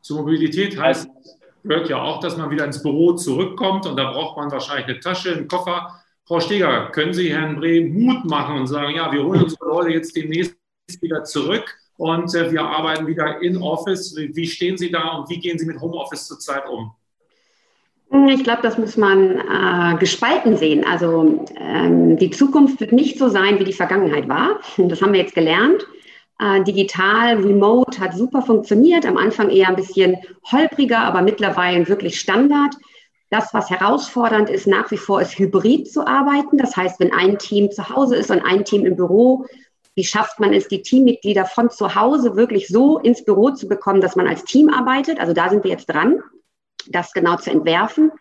Zur 0.00 0.20
Mobilität 0.20 0.78
heißt, 0.78 1.10
gehört 1.64 1.88
ja 1.88 2.00
auch, 2.00 2.20
dass 2.20 2.36
man 2.36 2.50
wieder 2.50 2.64
ins 2.64 2.82
Büro 2.82 3.12
zurückkommt 3.12 3.86
und 3.86 3.96
da 3.96 4.12
braucht 4.12 4.36
man 4.36 4.50
wahrscheinlich 4.50 4.86
eine 4.86 5.00
Tasche, 5.00 5.34
einen 5.34 5.48
Koffer. 5.48 6.00
Frau 6.24 6.40
Steger, 6.40 6.90
können 6.90 7.12
Sie 7.12 7.32
Herrn 7.32 7.56
Brehm 7.56 7.92
Mut 7.92 8.24
machen 8.24 8.56
und 8.56 8.66
sagen, 8.66 8.94
ja, 8.94 9.10
wir 9.12 9.24
holen 9.24 9.42
unsere 9.42 9.66
Leute 9.66 9.90
jetzt 9.90 10.14
demnächst 10.14 10.57
wieder 11.00 11.24
zurück 11.24 11.76
und 11.96 12.34
äh, 12.34 12.50
wir 12.50 12.62
arbeiten 12.62 13.06
wieder 13.06 13.40
in 13.42 13.58
Office. 13.58 14.16
Wie 14.16 14.46
stehen 14.46 14.76
Sie 14.78 14.90
da 14.90 15.18
und 15.18 15.28
wie 15.28 15.38
gehen 15.38 15.58
Sie 15.58 15.66
mit 15.66 15.80
Homeoffice 15.80 16.26
zurzeit 16.26 16.66
um? 16.68 16.92
Ich 18.30 18.42
glaube, 18.42 18.62
das 18.62 18.78
muss 18.78 18.96
man 18.96 19.38
äh, 19.38 19.98
gespalten 19.98 20.56
sehen. 20.56 20.84
Also 20.86 21.44
ähm, 21.56 22.16
die 22.16 22.30
Zukunft 22.30 22.80
wird 22.80 22.92
nicht 22.92 23.18
so 23.18 23.28
sein, 23.28 23.58
wie 23.58 23.64
die 23.64 23.74
Vergangenheit 23.74 24.28
war. 24.28 24.60
Das 24.78 25.02
haben 25.02 25.12
wir 25.12 25.20
jetzt 25.20 25.34
gelernt. 25.34 25.86
Äh, 26.40 26.62
digital, 26.64 27.36
remote 27.36 28.00
hat 28.00 28.14
super 28.14 28.40
funktioniert. 28.40 29.04
Am 29.04 29.18
Anfang 29.18 29.50
eher 29.50 29.68
ein 29.68 29.76
bisschen 29.76 30.16
holpriger, 30.50 31.00
aber 31.00 31.20
mittlerweile 31.20 31.86
wirklich 31.86 32.18
Standard. 32.18 32.74
Das, 33.28 33.52
was 33.52 33.68
herausfordernd 33.68 34.48
ist, 34.48 34.66
nach 34.66 34.90
wie 34.90 34.96
vor 34.96 35.20
ist 35.20 35.38
hybrid 35.38 35.92
zu 35.92 36.06
arbeiten. 36.06 36.56
Das 36.56 36.74
heißt, 36.74 36.98
wenn 37.00 37.12
ein 37.12 37.36
Team 37.36 37.70
zu 37.70 37.90
Hause 37.90 38.16
ist 38.16 38.30
und 38.30 38.40
ein 38.40 38.64
Team 38.64 38.86
im 38.86 38.96
Büro, 38.96 39.44
wie 39.98 40.04
schafft 40.04 40.38
man 40.38 40.54
es, 40.54 40.68
die 40.68 40.82
Teammitglieder 40.82 41.44
von 41.44 41.70
zu 41.70 41.96
Hause 41.96 42.36
wirklich 42.36 42.68
so 42.68 42.98
ins 42.98 43.24
Büro 43.24 43.50
zu 43.50 43.66
bekommen, 43.66 44.00
dass 44.00 44.14
man 44.14 44.28
als 44.28 44.44
Team 44.44 44.68
arbeitet? 44.70 45.18
Also 45.18 45.32
da 45.32 45.48
sind 45.48 45.64
wir 45.64 45.72
jetzt 45.72 45.86
dran 45.86 46.22
das 46.90 47.12
genau 47.12 47.36
zu 47.36 47.50
entwerfen. 47.50 48.12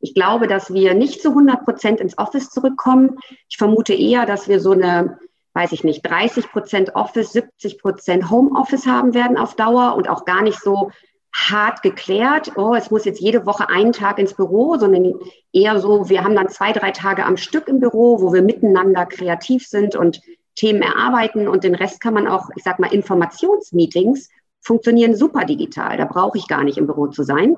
Ich 0.00 0.14
glaube, 0.14 0.46
dass 0.46 0.72
wir 0.72 0.94
nicht 0.94 1.22
zu 1.22 1.30
100 1.30 1.64
Prozent 1.64 2.00
ins 2.00 2.18
Office 2.18 2.50
zurückkommen. 2.50 3.18
Ich 3.48 3.56
vermute 3.56 3.94
eher, 3.94 4.26
dass 4.26 4.46
wir 4.46 4.60
so 4.60 4.72
eine, 4.72 5.18
weiß 5.54 5.72
ich 5.72 5.84
nicht, 5.84 6.02
30 6.02 6.50
Prozent 6.50 6.94
Office, 6.96 7.32
70 7.32 7.78
Prozent 7.78 8.30
Homeoffice 8.30 8.86
haben 8.86 9.14
werden 9.14 9.38
auf 9.38 9.54
Dauer 9.54 9.94
und 9.96 10.10
auch 10.10 10.24
gar 10.26 10.42
nicht 10.42 10.60
so 10.60 10.90
hart 11.34 11.80
geklärt, 11.82 12.52
oh, 12.56 12.74
es 12.74 12.90
muss 12.90 13.06
jetzt 13.06 13.20
jede 13.20 13.46
Woche 13.46 13.70
einen 13.70 13.92
Tag 13.92 14.18
ins 14.18 14.34
Büro, 14.34 14.76
sondern 14.76 15.14
eher 15.50 15.80
so, 15.80 16.10
wir 16.10 16.24
haben 16.24 16.36
dann 16.36 16.50
zwei, 16.50 16.72
drei 16.72 16.90
Tage 16.90 17.24
am 17.24 17.38
Stück 17.38 17.68
im 17.68 17.80
Büro, 17.80 18.20
wo 18.20 18.34
wir 18.34 18.42
miteinander 18.42 19.06
kreativ 19.06 19.66
sind 19.66 19.96
und 19.96 20.20
Themen 20.54 20.82
erarbeiten 20.82 21.48
und 21.48 21.64
den 21.64 21.74
Rest 21.74 22.00
kann 22.00 22.14
man 22.14 22.28
auch, 22.28 22.48
ich 22.56 22.62
sag 22.62 22.78
mal, 22.78 22.92
Informationsmeetings 22.92 24.28
funktionieren 24.60 25.16
super 25.16 25.44
digital. 25.44 25.96
Da 25.96 26.04
brauche 26.04 26.38
ich 26.38 26.46
gar 26.46 26.64
nicht 26.64 26.78
im 26.78 26.86
Büro 26.86 27.08
zu 27.08 27.22
sein. 27.22 27.56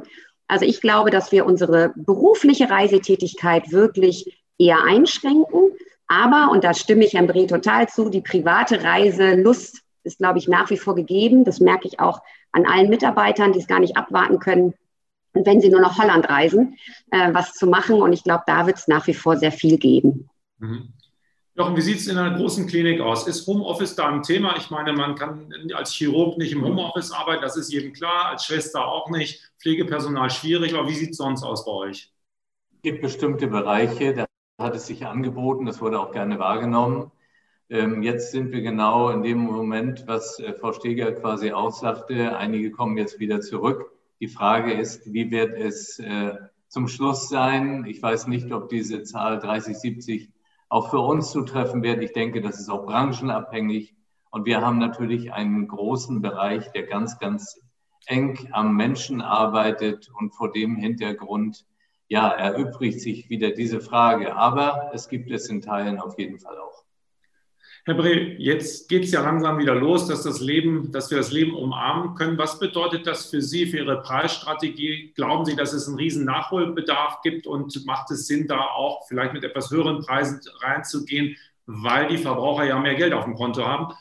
Also 0.48 0.64
ich 0.64 0.80
glaube, 0.80 1.10
dass 1.10 1.32
wir 1.32 1.46
unsere 1.46 1.92
berufliche 1.96 2.70
Reisetätigkeit 2.70 3.72
wirklich 3.72 4.42
eher 4.58 4.82
einschränken. 4.84 5.72
Aber, 6.06 6.50
und 6.50 6.64
da 6.64 6.74
stimme 6.74 7.04
ich 7.04 7.14
Herrn 7.14 7.26
Breh 7.26 7.46
total 7.46 7.88
zu, 7.88 8.10
die 8.10 8.20
private 8.20 8.82
Reiselust 8.82 9.80
ist, 10.02 10.18
glaube 10.18 10.38
ich, 10.38 10.48
nach 10.48 10.70
wie 10.70 10.76
vor 10.76 10.94
gegeben. 10.94 11.44
Das 11.44 11.60
merke 11.60 11.88
ich 11.88 11.98
auch 11.98 12.20
an 12.52 12.66
allen 12.66 12.90
Mitarbeitern, 12.90 13.52
die 13.52 13.58
es 13.58 13.66
gar 13.66 13.80
nicht 13.80 13.96
abwarten 13.96 14.38
können. 14.38 14.74
Und 15.32 15.46
wenn 15.46 15.60
sie 15.60 15.70
nur 15.70 15.80
nach 15.80 15.98
Holland 15.98 16.28
reisen, 16.28 16.76
äh, 17.10 17.32
was 17.32 17.54
zu 17.54 17.66
machen. 17.66 18.00
Und 18.00 18.12
ich 18.12 18.22
glaube, 18.22 18.44
da 18.46 18.66
wird 18.66 18.76
es 18.76 18.86
nach 18.86 19.06
wie 19.06 19.14
vor 19.14 19.36
sehr 19.36 19.50
viel 19.50 19.78
geben. 19.78 20.28
Mhm. 20.58 20.92
Jochen, 21.56 21.76
wie 21.76 21.82
sieht 21.82 21.98
es 21.98 22.08
in 22.08 22.18
einer 22.18 22.36
großen 22.36 22.66
Klinik 22.66 23.00
aus? 23.00 23.28
Ist 23.28 23.46
Homeoffice 23.46 23.94
da 23.94 24.08
ein 24.08 24.24
Thema? 24.24 24.56
Ich 24.56 24.70
meine, 24.70 24.92
man 24.92 25.14
kann 25.14 25.52
als 25.72 25.92
Chirurg 25.92 26.36
nicht 26.36 26.50
im 26.50 26.64
Homeoffice 26.64 27.12
arbeiten, 27.12 27.42
das 27.42 27.56
ist 27.56 27.72
jedem 27.72 27.92
klar, 27.92 28.30
als 28.30 28.44
Schwester 28.44 28.84
auch 28.84 29.08
nicht, 29.08 29.52
Pflegepersonal 29.60 30.30
schwierig, 30.30 30.74
aber 30.74 30.88
wie 30.88 30.94
sieht 30.94 31.10
es 31.10 31.18
sonst 31.18 31.44
aus 31.44 31.64
bei 31.64 31.70
euch? 31.70 32.12
Es 32.72 32.82
gibt 32.82 33.02
bestimmte 33.02 33.46
Bereiche, 33.46 34.14
da 34.14 34.26
hat 34.58 34.74
es 34.74 34.88
sich 34.88 35.06
angeboten, 35.06 35.64
das 35.64 35.80
wurde 35.80 36.00
auch 36.00 36.10
gerne 36.10 36.40
wahrgenommen. 36.40 37.12
Ähm, 37.70 38.02
jetzt 38.02 38.32
sind 38.32 38.50
wir 38.50 38.60
genau 38.60 39.10
in 39.10 39.22
dem 39.22 39.38
Moment, 39.38 40.08
was 40.08 40.40
äh, 40.40 40.54
Frau 40.54 40.72
Steger 40.72 41.12
quasi 41.12 41.52
aussagte. 41.52 42.36
Einige 42.36 42.72
kommen 42.72 42.98
jetzt 42.98 43.20
wieder 43.20 43.40
zurück. 43.40 43.92
Die 44.20 44.28
Frage 44.28 44.72
ist, 44.72 45.12
wie 45.12 45.30
wird 45.30 45.54
es 45.56 46.00
äh, 46.00 46.34
zum 46.66 46.88
Schluss 46.88 47.28
sein? 47.28 47.84
Ich 47.86 48.02
weiß 48.02 48.26
nicht, 48.26 48.52
ob 48.52 48.68
diese 48.70 49.04
Zahl 49.04 49.38
30, 49.38 49.78
70 49.78 50.33
auch 50.68 50.90
für 50.90 51.00
uns 51.00 51.30
zutreffen 51.30 51.82
wird. 51.82 52.02
Ich 52.02 52.12
denke, 52.12 52.40
das 52.40 52.60
ist 52.60 52.68
auch 52.68 52.86
branchenabhängig. 52.86 53.94
Und 54.30 54.46
wir 54.46 54.60
haben 54.60 54.78
natürlich 54.78 55.32
einen 55.32 55.68
großen 55.68 56.20
Bereich, 56.20 56.70
der 56.72 56.84
ganz, 56.84 57.18
ganz 57.18 57.60
eng 58.06 58.48
am 58.52 58.76
Menschen 58.76 59.20
arbeitet. 59.20 60.10
Und 60.18 60.34
vor 60.34 60.52
dem 60.52 60.76
Hintergrund, 60.76 61.66
ja, 62.08 62.28
erübrigt 62.28 63.00
sich 63.00 63.30
wieder 63.30 63.50
diese 63.50 63.80
Frage. 63.80 64.36
Aber 64.36 64.90
es 64.92 65.08
gibt 65.08 65.30
es 65.30 65.48
in 65.48 65.62
Teilen 65.62 66.00
auf 66.00 66.18
jeden 66.18 66.38
Fall 66.38 66.58
auch. 66.58 66.83
Herr 67.86 67.94
Bre, 67.94 68.36
jetzt 68.38 68.88
geht 68.88 69.04
es 69.04 69.12
ja 69.12 69.20
langsam 69.20 69.58
wieder 69.58 69.74
los, 69.74 70.08
dass, 70.08 70.22
das 70.22 70.40
Leben, 70.40 70.90
dass 70.90 71.10
wir 71.10 71.18
das 71.18 71.32
Leben 71.32 71.54
umarmen 71.54 72.14
können. 72.14 72.38
Was 72.38 72.58
bedeutet 72.58 73.06
das 73.06 73.26
für 73.26 73.42
Sie, 73.42 73.66
für 73.66 73.76
Ihre 73.76 74.00
Preisstrategie? 74.00 75.12
Glauben 75.14 75.44
Sie, 75.44 75.54
dass 75.54 75.74
es 75.74 75.86
einen 75.86 75.98
riesen 75.98 76.24
Nachholbedarf 76.24 77.20
gibt 77.20 77.46
und 77.46 77.84
macht 77.84 78.10
es 78.10 78.26
Sinn, 78.26 78.48
da 78.48 78.58
auch 78.58 79.06
vielleicht 79.06 79.34
mit 79.34 79.44
etwas 79.44 79.70
höheren 79.70 80.00
Preisen 80.00 80.40
reinzugehen, 80.62 81.36
weil 81.66 82.08
die 82.08 82.16
Verbraucher 82.16 82.64
ja 82.64 82.78
mehr 82.78 82.94
Geld 82.94 83.12
auf 83.12 83.24
dem 83.24 83.34
Konto 83.34 83.62
haben? 83.62 83.94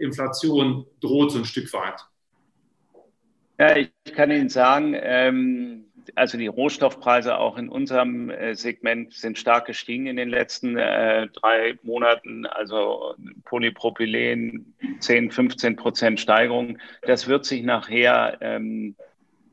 Inflation 0.00 0.86
droht 1.00 1.32
so 1.32 1.38
ein 1.38 1.44
Stück 1.44 1.70
weit. 1.74 2.00
Ja, 3.58 3.76
ich 3.76 3.90
kann 4.14 4.30
Ihnen 4.30 4.48
sagen, 4.48 4.96
ähm, 4.98 5.84
also 6.14 6.38
die 6.38 6.46
Rohstoffpreise 6.46 7.38
auch 7.38 7.56
in 7.56 7.68
unserem 7.68 8.30
äh, 8.30 8.54
Segment 8.54 9.12
sind 9.12 9.38
stark 9.38 9.66
gestiegen 9.66 10.06
in 10.06 10.16
den 10.16 10.28
letzten 10.28 10.76
äh, 10.76 11.28
drei 11.28 11.78
Monaten. 11.82 12.46
Also 12.46 13.14
Polypropylen 13.44 14.74
10, 15.00 15.30
15 15.30 15.76
Prozent 15.76 16.20
Steigerung. 16.20 16.78
Das 17.02 17.26
wird 17.28 17.44
sich 17.44 17.62
nachher 17.62 18.38
ähm, 18.40 18.96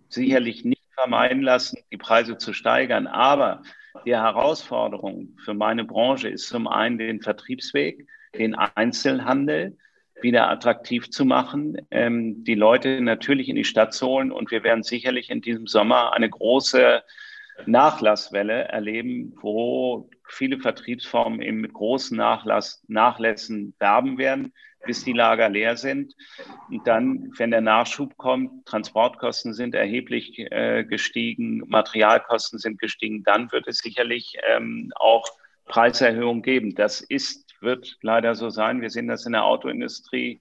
sicherlich 0.09 0.65
nicht 0.65 0.83
vermeiden 0.93 1.41
lassen, 1.41 1.79
die 1.91 1.97
Preise 1.97 2.37
zu 2.37 2.53
steigern. 2.53 3.07
Aber 3.07 3.61
die 4.05 4.15
Herausforderung 4.15 5.37
für 5.43 5.53
meine 5.53 5.85
Branche 5.85 6.29
ist 6.29 6.47
zum 6.47 6.67
einen 6.67 6.97
den 6.97 7.21
Vertriebsweg, 7.21 8.07
den 8.37 8.55
Einzelhandel 8.55 9.77
wieder 10.21 10.49
attraktiv 10.49 11.09
zu 11.09 11.25
machen, 11.25 11.77
ähm, 11.91 12.43
die 12.43 12.55
Leute 12.55 13.01
natürlich 13.01 13.49
in 13.49 13.55
die 13.55 13.63
Stadt 13.63 13.93
zu 13.93 14.07
holen. 14.07 14.31
Und 14.31 14.51
wir 14.51 14.63
werden 14.63 14.83
sicherlich 14.83 15.29
in 15.29 15.41
diesem 15.41 15.67
Sommer 15.67 16.13
eine 16.13 16.29
große 16.29 17.03
Nachlasswelle 17.65 18.65
erleben, 18.65 19.33
wo 19.41 20.09
viele 20.27 20.59
Vertriebsformen 20.59 21.41
eben 21.41 21.59
mit 21.59 21.73
großen 21.73 22.15
Nachlass, 22.15 22.83
Nachlässen 22.87 23.73
werben 23.79 24.17
werden, 24.17 24.53
bis 24.85 25.03
die 25.03 25.13
Lager 25.13 25.49
leer 25.49 25.75
sind. 25.75 26.15
Und 26.69 26.87
dann, 26.87 27.31
wenn 27.37 27.51
der 27.51 27.61
Nachschub 27.61 28.15
kommt, 28.17 28.65
Transportkosten 28.65 29.53
sind 29.53 29.75
erheblich 29.75 30.39
äh, 30.51 30.85
gestiegen, 30.85 31.63
Materialkosten 31.67 32.59
sind 32.59 32.79
gestiegen, 32.79 33.23
dann 33.23 33.51
wird 33.51 33.67
es 33.67 33.79
sicherlich 33.79 34.37
ähm, 34.47 34.91
auch 34.95 35.25
Preiserhöhungen 35.65 36.41
geben. 36.41 36.75
Das 36.75 37.01
ist 37.01 37.48
wird 37.61 37.97
leider 38.01 38.35
so 38.35 38.49
sein. 38.49 38.81
Wir 38.81 38.89
sehen 38.89 39.07
das 39.07 39.25
in 39.25 39.33
der 39.33 39.45
Autoindustrie, 39.45 40.39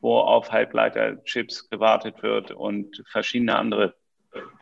wo 0.00 0.18
auf 0.18 0.52
Halbleiterchips 0.52 1.68
gewartet 1.70 2.22
wird 2.22 2.50
und 2.50 3.02
verschiedene 3.10 3.56
andere 3.56 3.94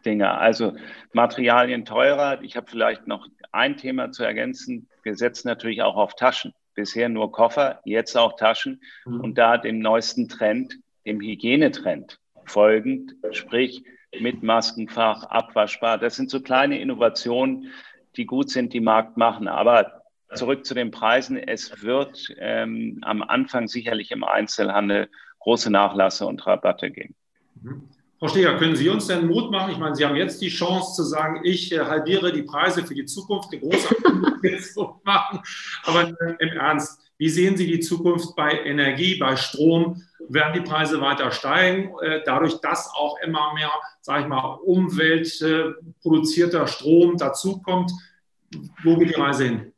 Dinge. 0.05 0.31
Also 0.31 0.75
Materialien 1.13 1.85
teurer. 1.85 2.41
Ich 2.43 2.57
habe 2.57 2.71
vielleicht 2.71 3.07
noch 3.07 3.27
ein 3.53 3.77
Thema 3.77 4.11
zu 4.13 4.25
ergänzen. 4.25 4.89
Wir 5.03 5.17
setzen 5.17 5.49
natürlich 5.49 5.83
auch 5.83 5.97
auf 5.97 6.15
Taschen. 6.15 6.53
Bisher 6.75 7.09
nur 7.09 7.31
Koffer, 7.31 7.81
jetzt 7.85 8.17
auch 8.17 8.37
Taschen. 8.37 8.81
Mhm. 9.05 9.21
Und 9.21 9.39
da 9.39 9.59
dem 9.59 9.79
neuesten 9.79 10.29
Trend, 10.29 10.79
dem 11.07 11.21
Hygienetrend 11.21 12.19
folgend, 12.47 13.15
sprich 13.31 13.85
mit 14.21 14.43
Maskenfach, 14.43 15.25
abwaschbar. 15.25 15.99
Das 15.99 16.17
sind 16.17 16.31
so 16.31 16.41
kleine 16.41 16.79
Innovationen, 16.79 17.73
die 18.17 18.27
gut 18.27 18.51
sind, 18.51 18.73
die 18.73 18.81
Markt 18.81 19.17
machen. 19.17 19.49
Aber 19.49 20.04
zurück 20.35 20.67
zu 20.67 20.75
den 20.75 20.91
Preisen. 20.91 21.37
Es 21.37 21.83
wird 21.83 22.35
ähm, 22.39 22.99
am 23.03 23.23
Anfang 23.23 23.69
sicherlich 23.69 24.11
im 24.11 24.25
Einzelhandel 24.25 25.09
große 25.41 25.71
Nachlasse 25.71 26.27
und 26.27 26.47
Rabatte 26.47 26.91
geben. 26.91 27.15
Mhm. 27.63 27.89
Frau 28.25 28.29
Steger, 28.29 28.57
können 28.57 28.75
Sie 28.75 28.89
uns 28.89 29.09
denn 29.09 29.27
Mut 29.27 29.51
machen? 29.51 29.73
Ich 29.73 29.79
meine, 29.79 29.95
Sie 29.95 30.07
haben 30.07 30.17
jetzt 30.17 30.41
die 30.41 30.49
Chance 30.49 30.95
zu 30.95 31.03
sagen, 31.03 31.43
ich 31.45 31.71
äh, 31.73 31.81
halbiere 31.81 32.33
die 32.33 32.43
Preise 32.43 32.87
für 32.87 32.95
die 32.95 33.05
Zukunft, 33.05 33.53
eine 33.53 33.61
große 33.61 33.95
machen. 35.05 35.41
Aber 35.85 36.11
im 36.39 36.49
Ernst, 36.49 37.03
wie 37.19 37.29
sehen 37.29 37.59
Sie 37.59 37.67
die 37.67 37.81
Zukunft 37.81 38.35
bei 38.35 38.65
Energie, 38.65 39.19
bei 39.19 39.37
Strom? 39.37 40.03
Werden 40.27 40.55
die 40.55 40.63
Preise 40.63 41.03
weiter 41.03 41.33
steigen, 41.33 41.93
äh, 42.01 42.23
dadurch, 42.25 42.55
dass 42.63 42.89
auch 42.95 43.19
immer 43.23 43.53
mehr, 43.53 43.71
sage 44.01 44.23
ich 44.23 44.29
mal, 44.29 44.55
umweltproduzierter 44.65 46.67
Strom 46.67 47.19
dazukommt? 47.19 47.93
Wo 48.83 48.97
geht 48.97 49.11
die 49.11 49.21
Reise 49.21 49.45
hin? 49.45 49.74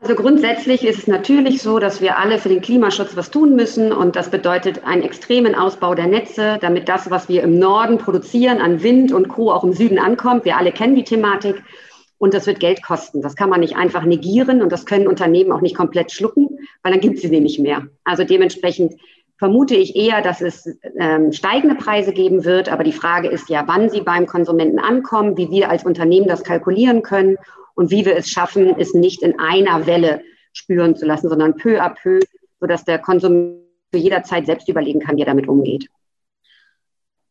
Also 0.00 0.14
grundsätzlich 0.14 0.84
ist 0.84 0.98
es 0.98 1.06
natürlich 1.08 1.60
so, 1.60 1.80
dass 1.80 2.00
wir 2.00 2.18
alle 2.18 2.38
für 2.38 2.48
den 2.48 2.60
Klimaschutz 2.60 3.16
was 3.16 3.32
tun 3.32 3.56
müssen 3.56 3.92
und 3.92 4.14
das 4.14 4.30
bedeutet 4.30 4.84
einen 4.84 5.02
extremen 5.02 5.56
Ausbau 5.56 5.96
der 5.96 6.06
Netze, 6.06 6.58
damit 6.60 6.88
das, 6.88 7.10
was 7.10 7.28
wir 7.28 7.42
im 7.42 7.58
Norden 7.58 7.98
produzieren 7.98 8.58
an 8.58 8.82
Wind 8.84 9.12
und 9.12 9.26
Co. 9.26 9.50
auch 9.50 9.64
im 9.64 9.72
Süden 9.72 9.98
ankommt. 9.98 10.44
Wir 10.44 10.56
alle 10.56 10.70
kennen 10.70 10.94
die 10.94 11.02
Thematik 11.02 11.64
und 12.16 12.32
das 12.32 12.46
wird 12.46 12.60
Geld 12.60 12.80
kosten. 12.80 13.22
Das 13.22 13.34
kann 13.34 13.50
man 13.50 13.58
nicht 13.58 13.76
einfach 13.76 14.04
negieren 14.04 14.62
und 14.62 14.70
das 14.70 14.86
können 14.86 15.08
Unternehmen 15.08 15.50
auch 15.50 15.62
nicht 15.62 15.76
komplett 15.76 16.12
schlucken, 16.12 16.48
weil 16.84 16.92
dann 16.92 17.00
gibt 17.00 17.16
es 17.16 17.22
sie 17.22 17.30
nämlich 17.30 17.58
mehr. 17.58 17.88
Also 18.04 18.22
dementsprechend 18.22 18.94
vermute 19.36 19.74
ich 19.74 19.96
eher, 19.96 20.22
dass 20.22 20.40
es 20.40 20.78
ähm, 20.98 21.32
steigende 21.32 21.74
Preise 21.74 22.12
geben 22.12 22.44
wird, 22.44 22.68
aber 22.68 22.84
die 22.84 22.92
Frage 22.92 23.28
ist 23.28 23.50
ja, 23.50 23.64
wann 23.66 23.90
sie 23.90 24.00
beim 24.02 24.26
Konsumenten 24.26 24.78
ankommen, 24.78 25.36
wie 25.36 25.50
wir 25.50 25.70
als 25.70 25.84
Unternehmen 25.84 26.28
das 26.28 26.44
kalkulieren 26.44 27.02
können 27.02 27.36
und 27.78 27.92
wie 27.92 28.04
wir 28.04 28.16
es 28.16 28.28
schaffen, 28.28 28.74
es 28.76 28.92
nicht 28.92 29.22
in 29.22 29.38
einer 29.38 29.86
Welle 29.86 30.22
spüren 30.52 30.96
zu 30.96 31.06
lassen, 31.06 31.28
sondern 31.28 31.54
peu 31.54 31.80
à 31.80 31.90
peu, 31.90 32.18
sodass 32.58 32.84
der 32.84 32.98
Konsument 32.98 33.62
zu 33.92 33.98
jeder 34.00 34.24
Zeit 34.24 34.46
selbst 34.46 34.68
überlegen 34.68 34.98
kann, 34.98 35.16
wie 35.16 35.20
er 35.20 35.26
damit 35.26 35.46
umgeht. 35.46 35.88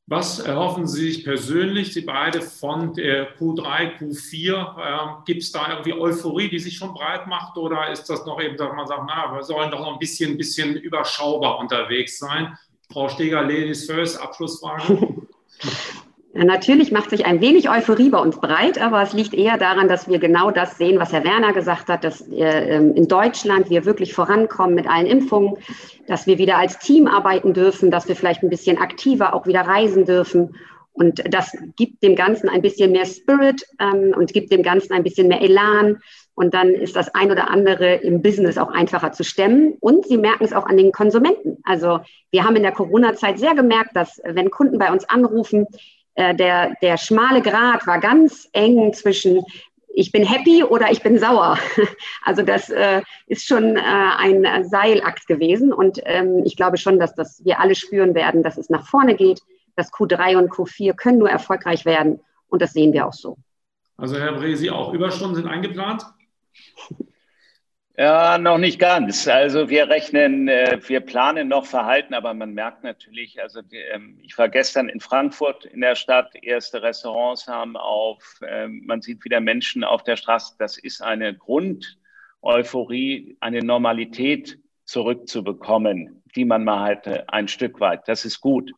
Was 0.05 0.39
erhoffen 0.39 0.87
Sie 0.87 1.11
sich 1.11 1.25
persönlich, 1.25 1.93
Sie 1.93 1.99
beide, 1.99 2.41
von 2.41 2.93
der 2.93 3.37
Q3, 3.37 3.99
Q4? 3.99 4.47
Ähm, 4.47 5.23
Gibt 5.25 5.43
es 5.43 5.51
da 5.51 5.69
irgendwie 5.69 5.91
Euphorie, 5.91 6.47
die 6.47 6.59
sich 6.59 6.77
schon 6.77 6.93
breit 6.93 7.27
macht? 7.27 7.57
Oder 7.57 7.91
ist 7.91 8.05
das 8.05 8.25
noch 8.25 8.41
eben, 8.41 8.55
dass 8.55 8.73
man 8.73 8.87
sagt, 8.87 9.03
na, 9.05 9.35
wir 9.35 9.43
sollen 9.43 9.69
doch 9.69 9.81
noch 9.81 9.93
ein 9.93 9.99
bisschen, 9.99 10.37
bisschen 10.37 10.77
überschaubar 10.77 11.59
unterwegs 11.59 12.19
sein? 12.19 12.57
Frau 12.89 13.09
Steger, 13.09 13.41
Ladies 13.41 13.85
First, 13.85 14.21
Abschlussfrage. 14.21 15.13
Natürlich 16.45 16.91
macht 16.91 17.09
sich 17.09 17.25
ein 17.25 17.41
wenig 17.41 17.67
Euphorie 17.67 18.09
bei 18.09 18.19
uns 18.19 18.39
breit, 18.39 18.79
aber 18.79 19.01
es 19.01 19.13
liegt 19.13 19.33
eher 19.33 19.57
daran, 19.57 19.87
dass 19.87 20.07
wir 20.07 20.19
genau 20.19 20.51
das 20.51 20.77
sehen, 20.77 20.99
was 20.99 21.11
Herr 21.11 21.23
Werner 21.23 21.51
gesagt 21.51 21.89
hat, 21.89 22.03
dass 22.03 22.21
äh, 22.29 22.77
in 22.77 23.07
Deutschland 23.07 23.71
wir 23.71 23.85
wirklich 23.85 24.13
vorankommen 24.13 24.75
mit 24.75 24.87
allen 24.87 25.07
Impfungen, 25.07 25.57
dass 26.05 26.27
wir 26.27 26.37
wieder 26.37 26.57
als 26.57 26.77
Team 26.77 27.07
arbeiten 27.07 27.53
dürfen, 27.53 27.89
dass 27.89 28.07
wir 28.07 28.15
vielleicht 28.15 28.43
ein 28.43 28.49
bisschen 28.49 28.77
aktiver 28.77 29.33
auch 29.33 29.47
wieder 29.47 29.61
reisen 29.61 30.05
dürfen. 30.05 30.55
Und 30.93 31.23
das 31.33 31.57
gibt 31.75 32.03
dem 32.03 32.15
Ganzen 32.15 32.49
ein 32.49 32.61
bisschen 32.61 32.91
mehr 32.91 33.05
Spirit 33.05 33.63
ähm, 33.79 34.13
und 34.15 34.31
gibt 34.31 34.51
dem 34.51 34.61
Ganzen 34.61 34.93
ein 34.93 35.03
bisschen 35.03 35.27
mehr 35.27 35.41
Elan. 35.41 36.01
Und 36.35 36.53
dann 36.53 36.69
ist 36.69 36.95
das 36.95 37.13
ein 37.15 37.31
oder 37.31 37.49
andere 37.49 37.95
im 37.95 38.21
Business 38.21 38.59
auch 38.59 38.69
einfacher 38.69 39.11
zu 39.11 39.23
stemmen. 39.23 39.75
Und 39.79 40.05
Sie 40.05 40.17
merken 40.17 40.43
es 40.43 40.53
auch 40.53 40.67
an 40.67 40.77
den 40.77 40.91
Konsumenten. 40.91 41.57
Also 41.63 41.99
wir 42.29 42.43
haben 42.43 42.55
in 42.55 42.63
der 42.63 42.73
Corona-Zeit 42.73 43.39
sehr 43.39 43.55
gemerkt, 43.55 43.95
dass 43.95 44.21
wenn 44.23 44.51
Kunden 44.51 44.77
bei 44.77 44.91
uns 44.91 45.07
anrufen, 45.09 45.65
äh, 46.17 46.35
der, 46.35 46.75
der 46.81 46.97
schmale 46.97 47.41
Grat 47.41 47.87
war 47.87 47.99
ganz 47.99 48.49
eng 48.51 48.91
zwischen 48.93 49.43
ich 49.93 50.11
bin 50.11 50.23
happy 50.23 50.63
oder 50.63 50.91
ich 50.91 51.01
bin 51.01 51.17
sauer. 51.17 51.57
Also 52.23 52.43
das 52.43 52.69
äh, 52.69 53.01
ist 53.27 53.47
schon 53.47 53.77
äh, 53.77 53.81
ein 53.81 54.67
Seilakt 54.69 55.27
gewesen 55.27 55.71
und 55.71 55.99
ähm, 56.03 56.43
ich 56.43 56.55
glaube 56.55 56.77
schon, 56.77 56.99
dass 56.99 57.15
das 57.15 57.43
wir 57.45 57.59
alle 57.59 57.73
spüren 57.73 58.13
werden, 58.13 58.43
dass 58.43 58.57
es 58.57 58.69
nach 58.69 58.85
vorne 58.85 59.15
geht. 59.15 59.41
dass 59.75 59.93
Q3 59.93 60.37
und 60.37 60.51
Q4 60.51 60.95
können 60.95 61.19
nur 61.19 61.29
erfolgreich 61.29 61.85
werden 61.85 62.19
und 62.47 62.61
das 62.61 62.73
sehen 62.73 62.93
wir 62.93 63.05
auch 63.07 63.13
so. 63.13 63.37
Also 63.95 64.17
Herr 64.17 64.33
Bresi, 64.33 64.69
auch 64.69 64.93
Überstunden 64.93 65.35
sind 65.35 65.47
eingeplant? 65.47 66.03
Ja, 67.99 68.37
noch 68.37 68.59
nicht 68.59 68.77
ganz. 68.77 69.27
Also 69.27 69.69
wir 69.69 69.89
rechnen, 69.89 70.47
äh, 70.47 70.79
wir 70.87 70.99
planen 70.99 71.47
noch 71.47 71.65
Verhalten, 71.65 72.13
aber 72.13 72.35
man 72.35 72.53
merkt 72.53 72.83
natürlich, 72.83 73.41
also 73.41 73.61
ähm, 73.71 74.19
ich 74.21 74.37
war 74.37 74.49
gestern 74.49 74.87
in 74.87 74.99
Frankfurt 74.99 75.65
in 75.65 75.81
der 75.81 75.95
Stadt, 75.95 76.31
erste 76.43 76.83
Restaurants 76.83 77.47
haben 77.47 77.75
auf, 77.75 78.39
ähm, 78.47 78.83
man 78.85 79.01
sieht 79.01 79.25
wieder 79.25 79.39
Menschen 79.39 79.83
auf 79.83 80.03
der 80.03 80.15
Straße. 80.15 80.53
Das 80.59 80.77
ist 80.77 81.01
eine 81.01 81.35
Grundeuphorie, 81.35 83.35
eine 83.39 83.63
Normalität 83.63 84.59
zurückzubekommen, 84.83 86.21
die 86.35 86.45
man 86.45 86.65
mal 86.65 86.87
hatte, 86.87 87.27
ein 87.29 87.47
Stück 87.47 87.79
weit. 87.79 88.07
Das 88.07 88.25
ist 88.25 88.41
gut. 88.41 88.73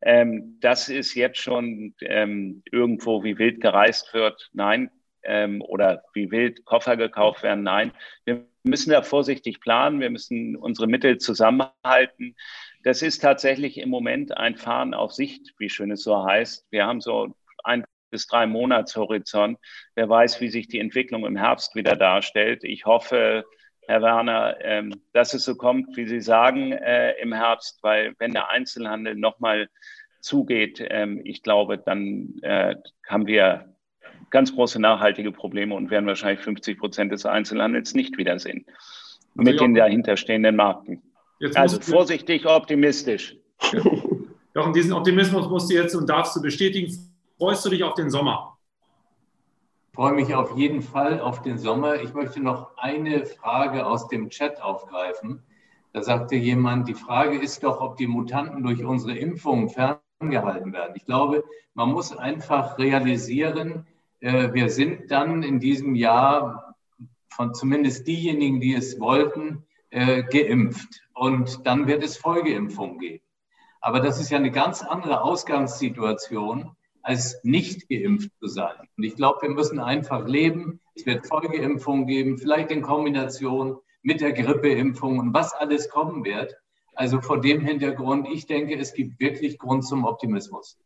Ähm, 0.00 0.58
das 0.60 0.88
ist 0.88 1.14
jetzt 1.14 1.38
schon 1.38 1.96
irgendwo 1.98 3.24
wie 3.24 3.36
wild 3.36 3.60
gereist 3.60 4.14
wird. 4.14 4.48
Nein, 4.52 4.92
oder 5.24 6.02
wie 6.14 6.30
wild 6.30 6.64
Koffer 6.64 6.96
gekauft 6.96 7.42
werden. 7.42 7.62
Nein, 7.62 7.92
wir 8.24 8.46
müssen 8.62 8.90
da 8.90 9.02
vorsichtig 9.02 9.60
planen, 9.60 10.00
wir 10.00 10.10
müssen 10.10 10.56
unsere 10.56 10.86
Mittel 10.86 11.18
zusammenhalten. 11.18 12.36
Das 12.82 13.02
ist 13.02 13.20
tatsächlich 13.20 13.78
im 13.78 13.90
Moment 13.90 14.36
ein 14.36 14.56
Fahren 14.56 14.94
auf 14.94 15.12
Sicht, 15.12 15.54
wie 15.58 15.68
schön 15.68 15.90
es 15.90 16.02
so 16.02 16.24
heißt. 16.24 16.66
Wir 16.70 16.86
haben 16.86 17.00
so 17.00 17.34
ein 17.64 17.84
bis 18.10 18.26
drei 18.26 18.46
Monatshorizont. 18.46 19.58
Wer 19.94 20.08
weiß, 20.08 20.40
wie 20.40 20.48
sich 20.48 20.68
die 20.68 20.80
Entwicklung 20.80 21.24
im 21.24 21.36
Herbst 21.36 21.74
wieder 21.74 21.96
darstellt. 21.96 22.64
Ich 22.64 22.84
hoffe, 22.84 23.44
Herr 23.86 24.02
Werner, 24.02 24.56
ähm, 24.60 25.02
dass 25.12 25.34
es 25.34 25.44
so 25.44 25.56
kommt, 25.56 25.96
wie 25.96 26.06
Sie 26.06 26.20
sagen, 26.20 26.72
äh, 26.72 27.12
im 27.20 27.32
Herbst, 27.32 27.78
weil 27.82 28.14
wenn 28.18 28.32
der 28.32 28.50
Einzelhandel 28.50 29.14
nochmal 29.14 29.68
zugeht, 30.20 30.84
ähm, 30.88 31.20
ich 31.24 31.42
glaube, 31.42 31.78
dann 31.78 32.38
äh, 32.42 32.76
haben 33.08 33.26
wir 33.26 33.74
ganz 34.30 34.54
große 34.54 34.80
nachhaltige 34.80 35.32
Probleme 35.32 35.74
und 35.74 35.90
werden 35.90 36.06
wahrscheinlich 36.06 36.40
50 36.40 36.78
Prozent 36.78 37.12
des 37.12 37.26
Einzelhandels 37.26 37.94
nicht 37.94 38.18
wiedersehen 38.18 38.64
also 39.36 39.50
mit 39.50 39.60
den 39.60 39.74
dahinterstehenden 39.74 40.56
Marken. 40.56 41.02
also 41.54 41.80
vorsichtig 41.80 42.46
optimistisch. 42.46 43.36
Ja. 43.72 43.82
Jochen, 44.54 44.72
diesen 44.72 44.92
Optimismus 44.92 45.48
musst 45.48 45.70
du 45.70 45.74
jetzt 45.74 45.94
und 45.94 46.08
darfst 46.08 46.34
du 46.34 46.42
bestätigen. 46.42 46.92
Freust 47.38 47.64
du 47.64 47.70
dich 47.70 47.84
auf 47.84 47.94
den 47.94 48.10
Sommer? 48.10 48.58
Ich 49.90 49.94
freue 49.94 50.12
mich 50.12 50.34
auf 50.34 50.56
jeden 50.56 50.82
Fall 50.82 51.20
auf 51.20 51.42
den 51.42 51.56
Sommer. 51.56 52.02
Ich 52.02 52.14
möchte 52.14 52.40
noch 52.40 52.76
eine 52.76 53.26
Frage 53.26 53.86
aus 53.86 54.08
dem 54.08 54.28
Chat 54.28 54.60
aufgreifen. 54.60 55.42
Da 55.92 56.02
sagte 56.02 56.34
jemand, 56.34 56.88
die 56.88 56.94
Frage 56.94 57.38
ist 57.38 57.62
doch, 57.62 57.80
ob 57.80 57.96
die 57.96 58.08
Mutanten 58.08 58.62
durch 58.62 58.84
unsere 58.84 59.16
Impfungen 59.16 59.68
ferngehalten 59.68 60.72
werden. 60.72 60.94
Ich 60.96 61.04
glaube, 61.04 61.44
man 61.74 61.90
muss 61.90 62.16
einfach 62.16 62.76
realisieren, 62.78 63.86
wir 64.20 64.68
sind 64.68 65.10
dann 65.10 65.42
in 65.42 65.60
diesem 65.60 65.94
Jahr 65.94 66.76
von 67.30 67.54
zumindest 67.54 68.06
diejenigen, 68.06 68.60
die 68.60 68.74
es 68.74 69.00
wollten, 69.00 69.64
äh, 69.90 70.22
geimpft. 70.22 71.02
Und 71.14 71.66
dann 71.66 71.86
wird 71.86 72.02
es 72.02 72.16
Folgeimpfungen 72.16 72.98
geben. 72.98 73.24
Aber 73.80 74.00
das 74.00 74.20
ist 74.20 74.30
ja 74.30 74.36
eine 74.36 74.50
ganz 74.50 74.82
andere 74.82 75.22
Ausgangssituation, 75.22 76.72
als 77.02 77.40
nicht 77.42 77.88
geimpft 77.88 78.30
zu 78.38 78.46
sein. 78.46 78.76
Und 78.96 79.04
ich 79.04 79.16
glaube, 79.16 79.42
wir 79.42 79.50
müssen 79.50 79.80
einfach 79.80 80.26
leben. 80.26 80.80
Es 80.94 81.06
wird 81.06 81.26
Folgeimpfungen 81.26 82.06
geben, 82.06 82.36
vielleicht 82.36 82.70
in 82.70 82.82
Kombination 82.82 83.78
mit 84.02 84.20
der 84.20 84.32
Grippeimpfung 84.32 85.18
und 85.18 85.34
was 85.34 85.52
alles 85.54 85.88
kommen 85.88 86.24
wird. 86.24 86.54
Also 86.94 87.20
vor 87.20 87.40
dem 87.40 87.60
Hintergrund, 87.62 88.28
ich 88.30 88.46
denke, 88.46 88.78
es 88.78 88.92
gibt 88.92 89.18
wirklich 89.20 89.58
Grund 89.58 89.86
zum 89.86 90.04
Optimismus. 90.04 90.78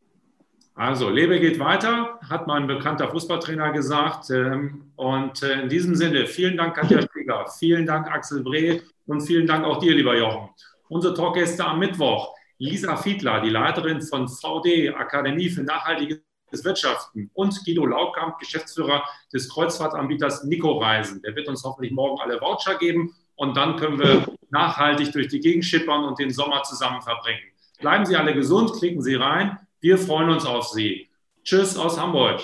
Also, 0.77 1.09
Lebe 1.09 1.39
geht 1.39 1.57
weiter, 1.57 2.19
hat 2.29 2.47
mein 2.47 2.67
bekannter 2.67 3.07
Fußballtrainer 3.07 3.71
gesagt. 3.71 4.29
Ähm, 4.29 4.91
und 4.97 5.41
äh, 5.41 5.61
in 5.61 5.69
diesem 5.69 5.95
Sinne, 5.95 6.27
vielen 6.27 6.57
Dank, 6.57 6.75
Katja 6.75 7.01
Steger, 7.09 7.45
vielen 7.57 7.85
Dank, 7.85 8.11
Axel 8.11 8.43
Breh 8.43 8.81
und 9.05 9.21
vielen 9.21 9.47
Dank 9.47 9.63
auch 9.63 9.79
dir, 9.79 9.95
lieber 9.95 10.17
Jochen. 10.17 10.49
Unsere 10.89 11.13
Talkgäste 11.13 11.63
am 11.63 11.79
Mittwoch, 11.79 12.35
Lisa 12.57 12.97
Fiedler, 12.97 13.39
die 13.39 13.51
Leiterin 13.51 14.01
von 14.01 14.27
VD, 14.27 14.89
Akademie 14.93 15.49
für 15.49 15.63
nachhaltiges 15.63 16.19
Wirtschaften, 16.51 17.31
und 17.33 17.57
Guido 17.63 17.85
Laukamp, 17.85 18.37
Geschäftsführer 18.39 19.01
des 19.33 19.49
Kreuzfahrtanbieters 19.49 20.43
Nico 20.43 20.77
Reisen. 20.77 21.21
Der 21.21 21.37
wird 21.37 21.47
uns 21.47 21.63
hoffentlich 21.63 21.93
morgen 21.93 22.19
alle 22.19 22.41
Voucher 22.41 22.77
geben 22.77 23.15
und 23.35 23.55
dann 23.55 23.77
können 23.77 23.97
wir 23.97 24.25
nachhaltig 24.49 25.13
durch 25.13 25.29
die 25.29 25.39
Gegend 25.39 25.63
schippern 25.63 26.03
und 26.03 26.19
den 26.19 26.31
Sommer 26.31 26.63
zusammen 26.63 27.01
verbringen. 27.01 27.43
Bleiben 27.79 28.05
Sie 28.05 28.17
alle 28.17 28.33
gesund, 28.33 28.73
klicken 28.73 29.01
Sie 29.01 29.15
rein. 29.15 29.57
Wir 29.85 29.99
freuen 29.99 30.31
uns 30.31 30.47
auf 30.47 30.69
Sie. 30.69 31.07
Tschüss 31.43 31.77
aus 31.77 32.01
Hamburg. 32.01 32.41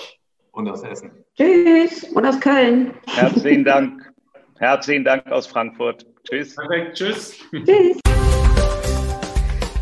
Und 0.52 0.68
aus 0.68 0.84
Essen. 0.84 1.10
Tschüss 1.36 2.04
und 2.14 2.24
aus 2.24 2.38
Köln. 2.38 2.94
Herzlichen 3.08 3.64
Dank. 3.64 4.12
Herzlichen 4.60 5.04
Dank 5.04 5.26
aus 5.26 5.48
Frankfurt. 5.48 6.06
Tschüss. 6.22 6.54
Perfekt. 6.54 6.98
Tschüss. 6.98 7.34
Tschüss. 7.50 7.98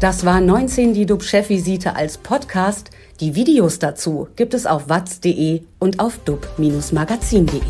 Das 0.00 0.24
war 0.24 0.40
19 0.40 0.94
die 0.94 1.04
DUB-Chefvisite 1.04 1.94
als 1.94 2.16
Podcast. 2.16 2.92
Die 3.20 3.34
Videos 3.34 3.78
dazu 3.78 4.28
gibt 4.36 4.54
es 4.54 4.64
auf 4.64 4.88
watz.de 4.88 5.60
und 5.80 6.00
auf 6.00 6.16
dub-magazin.de. 6.24 7.60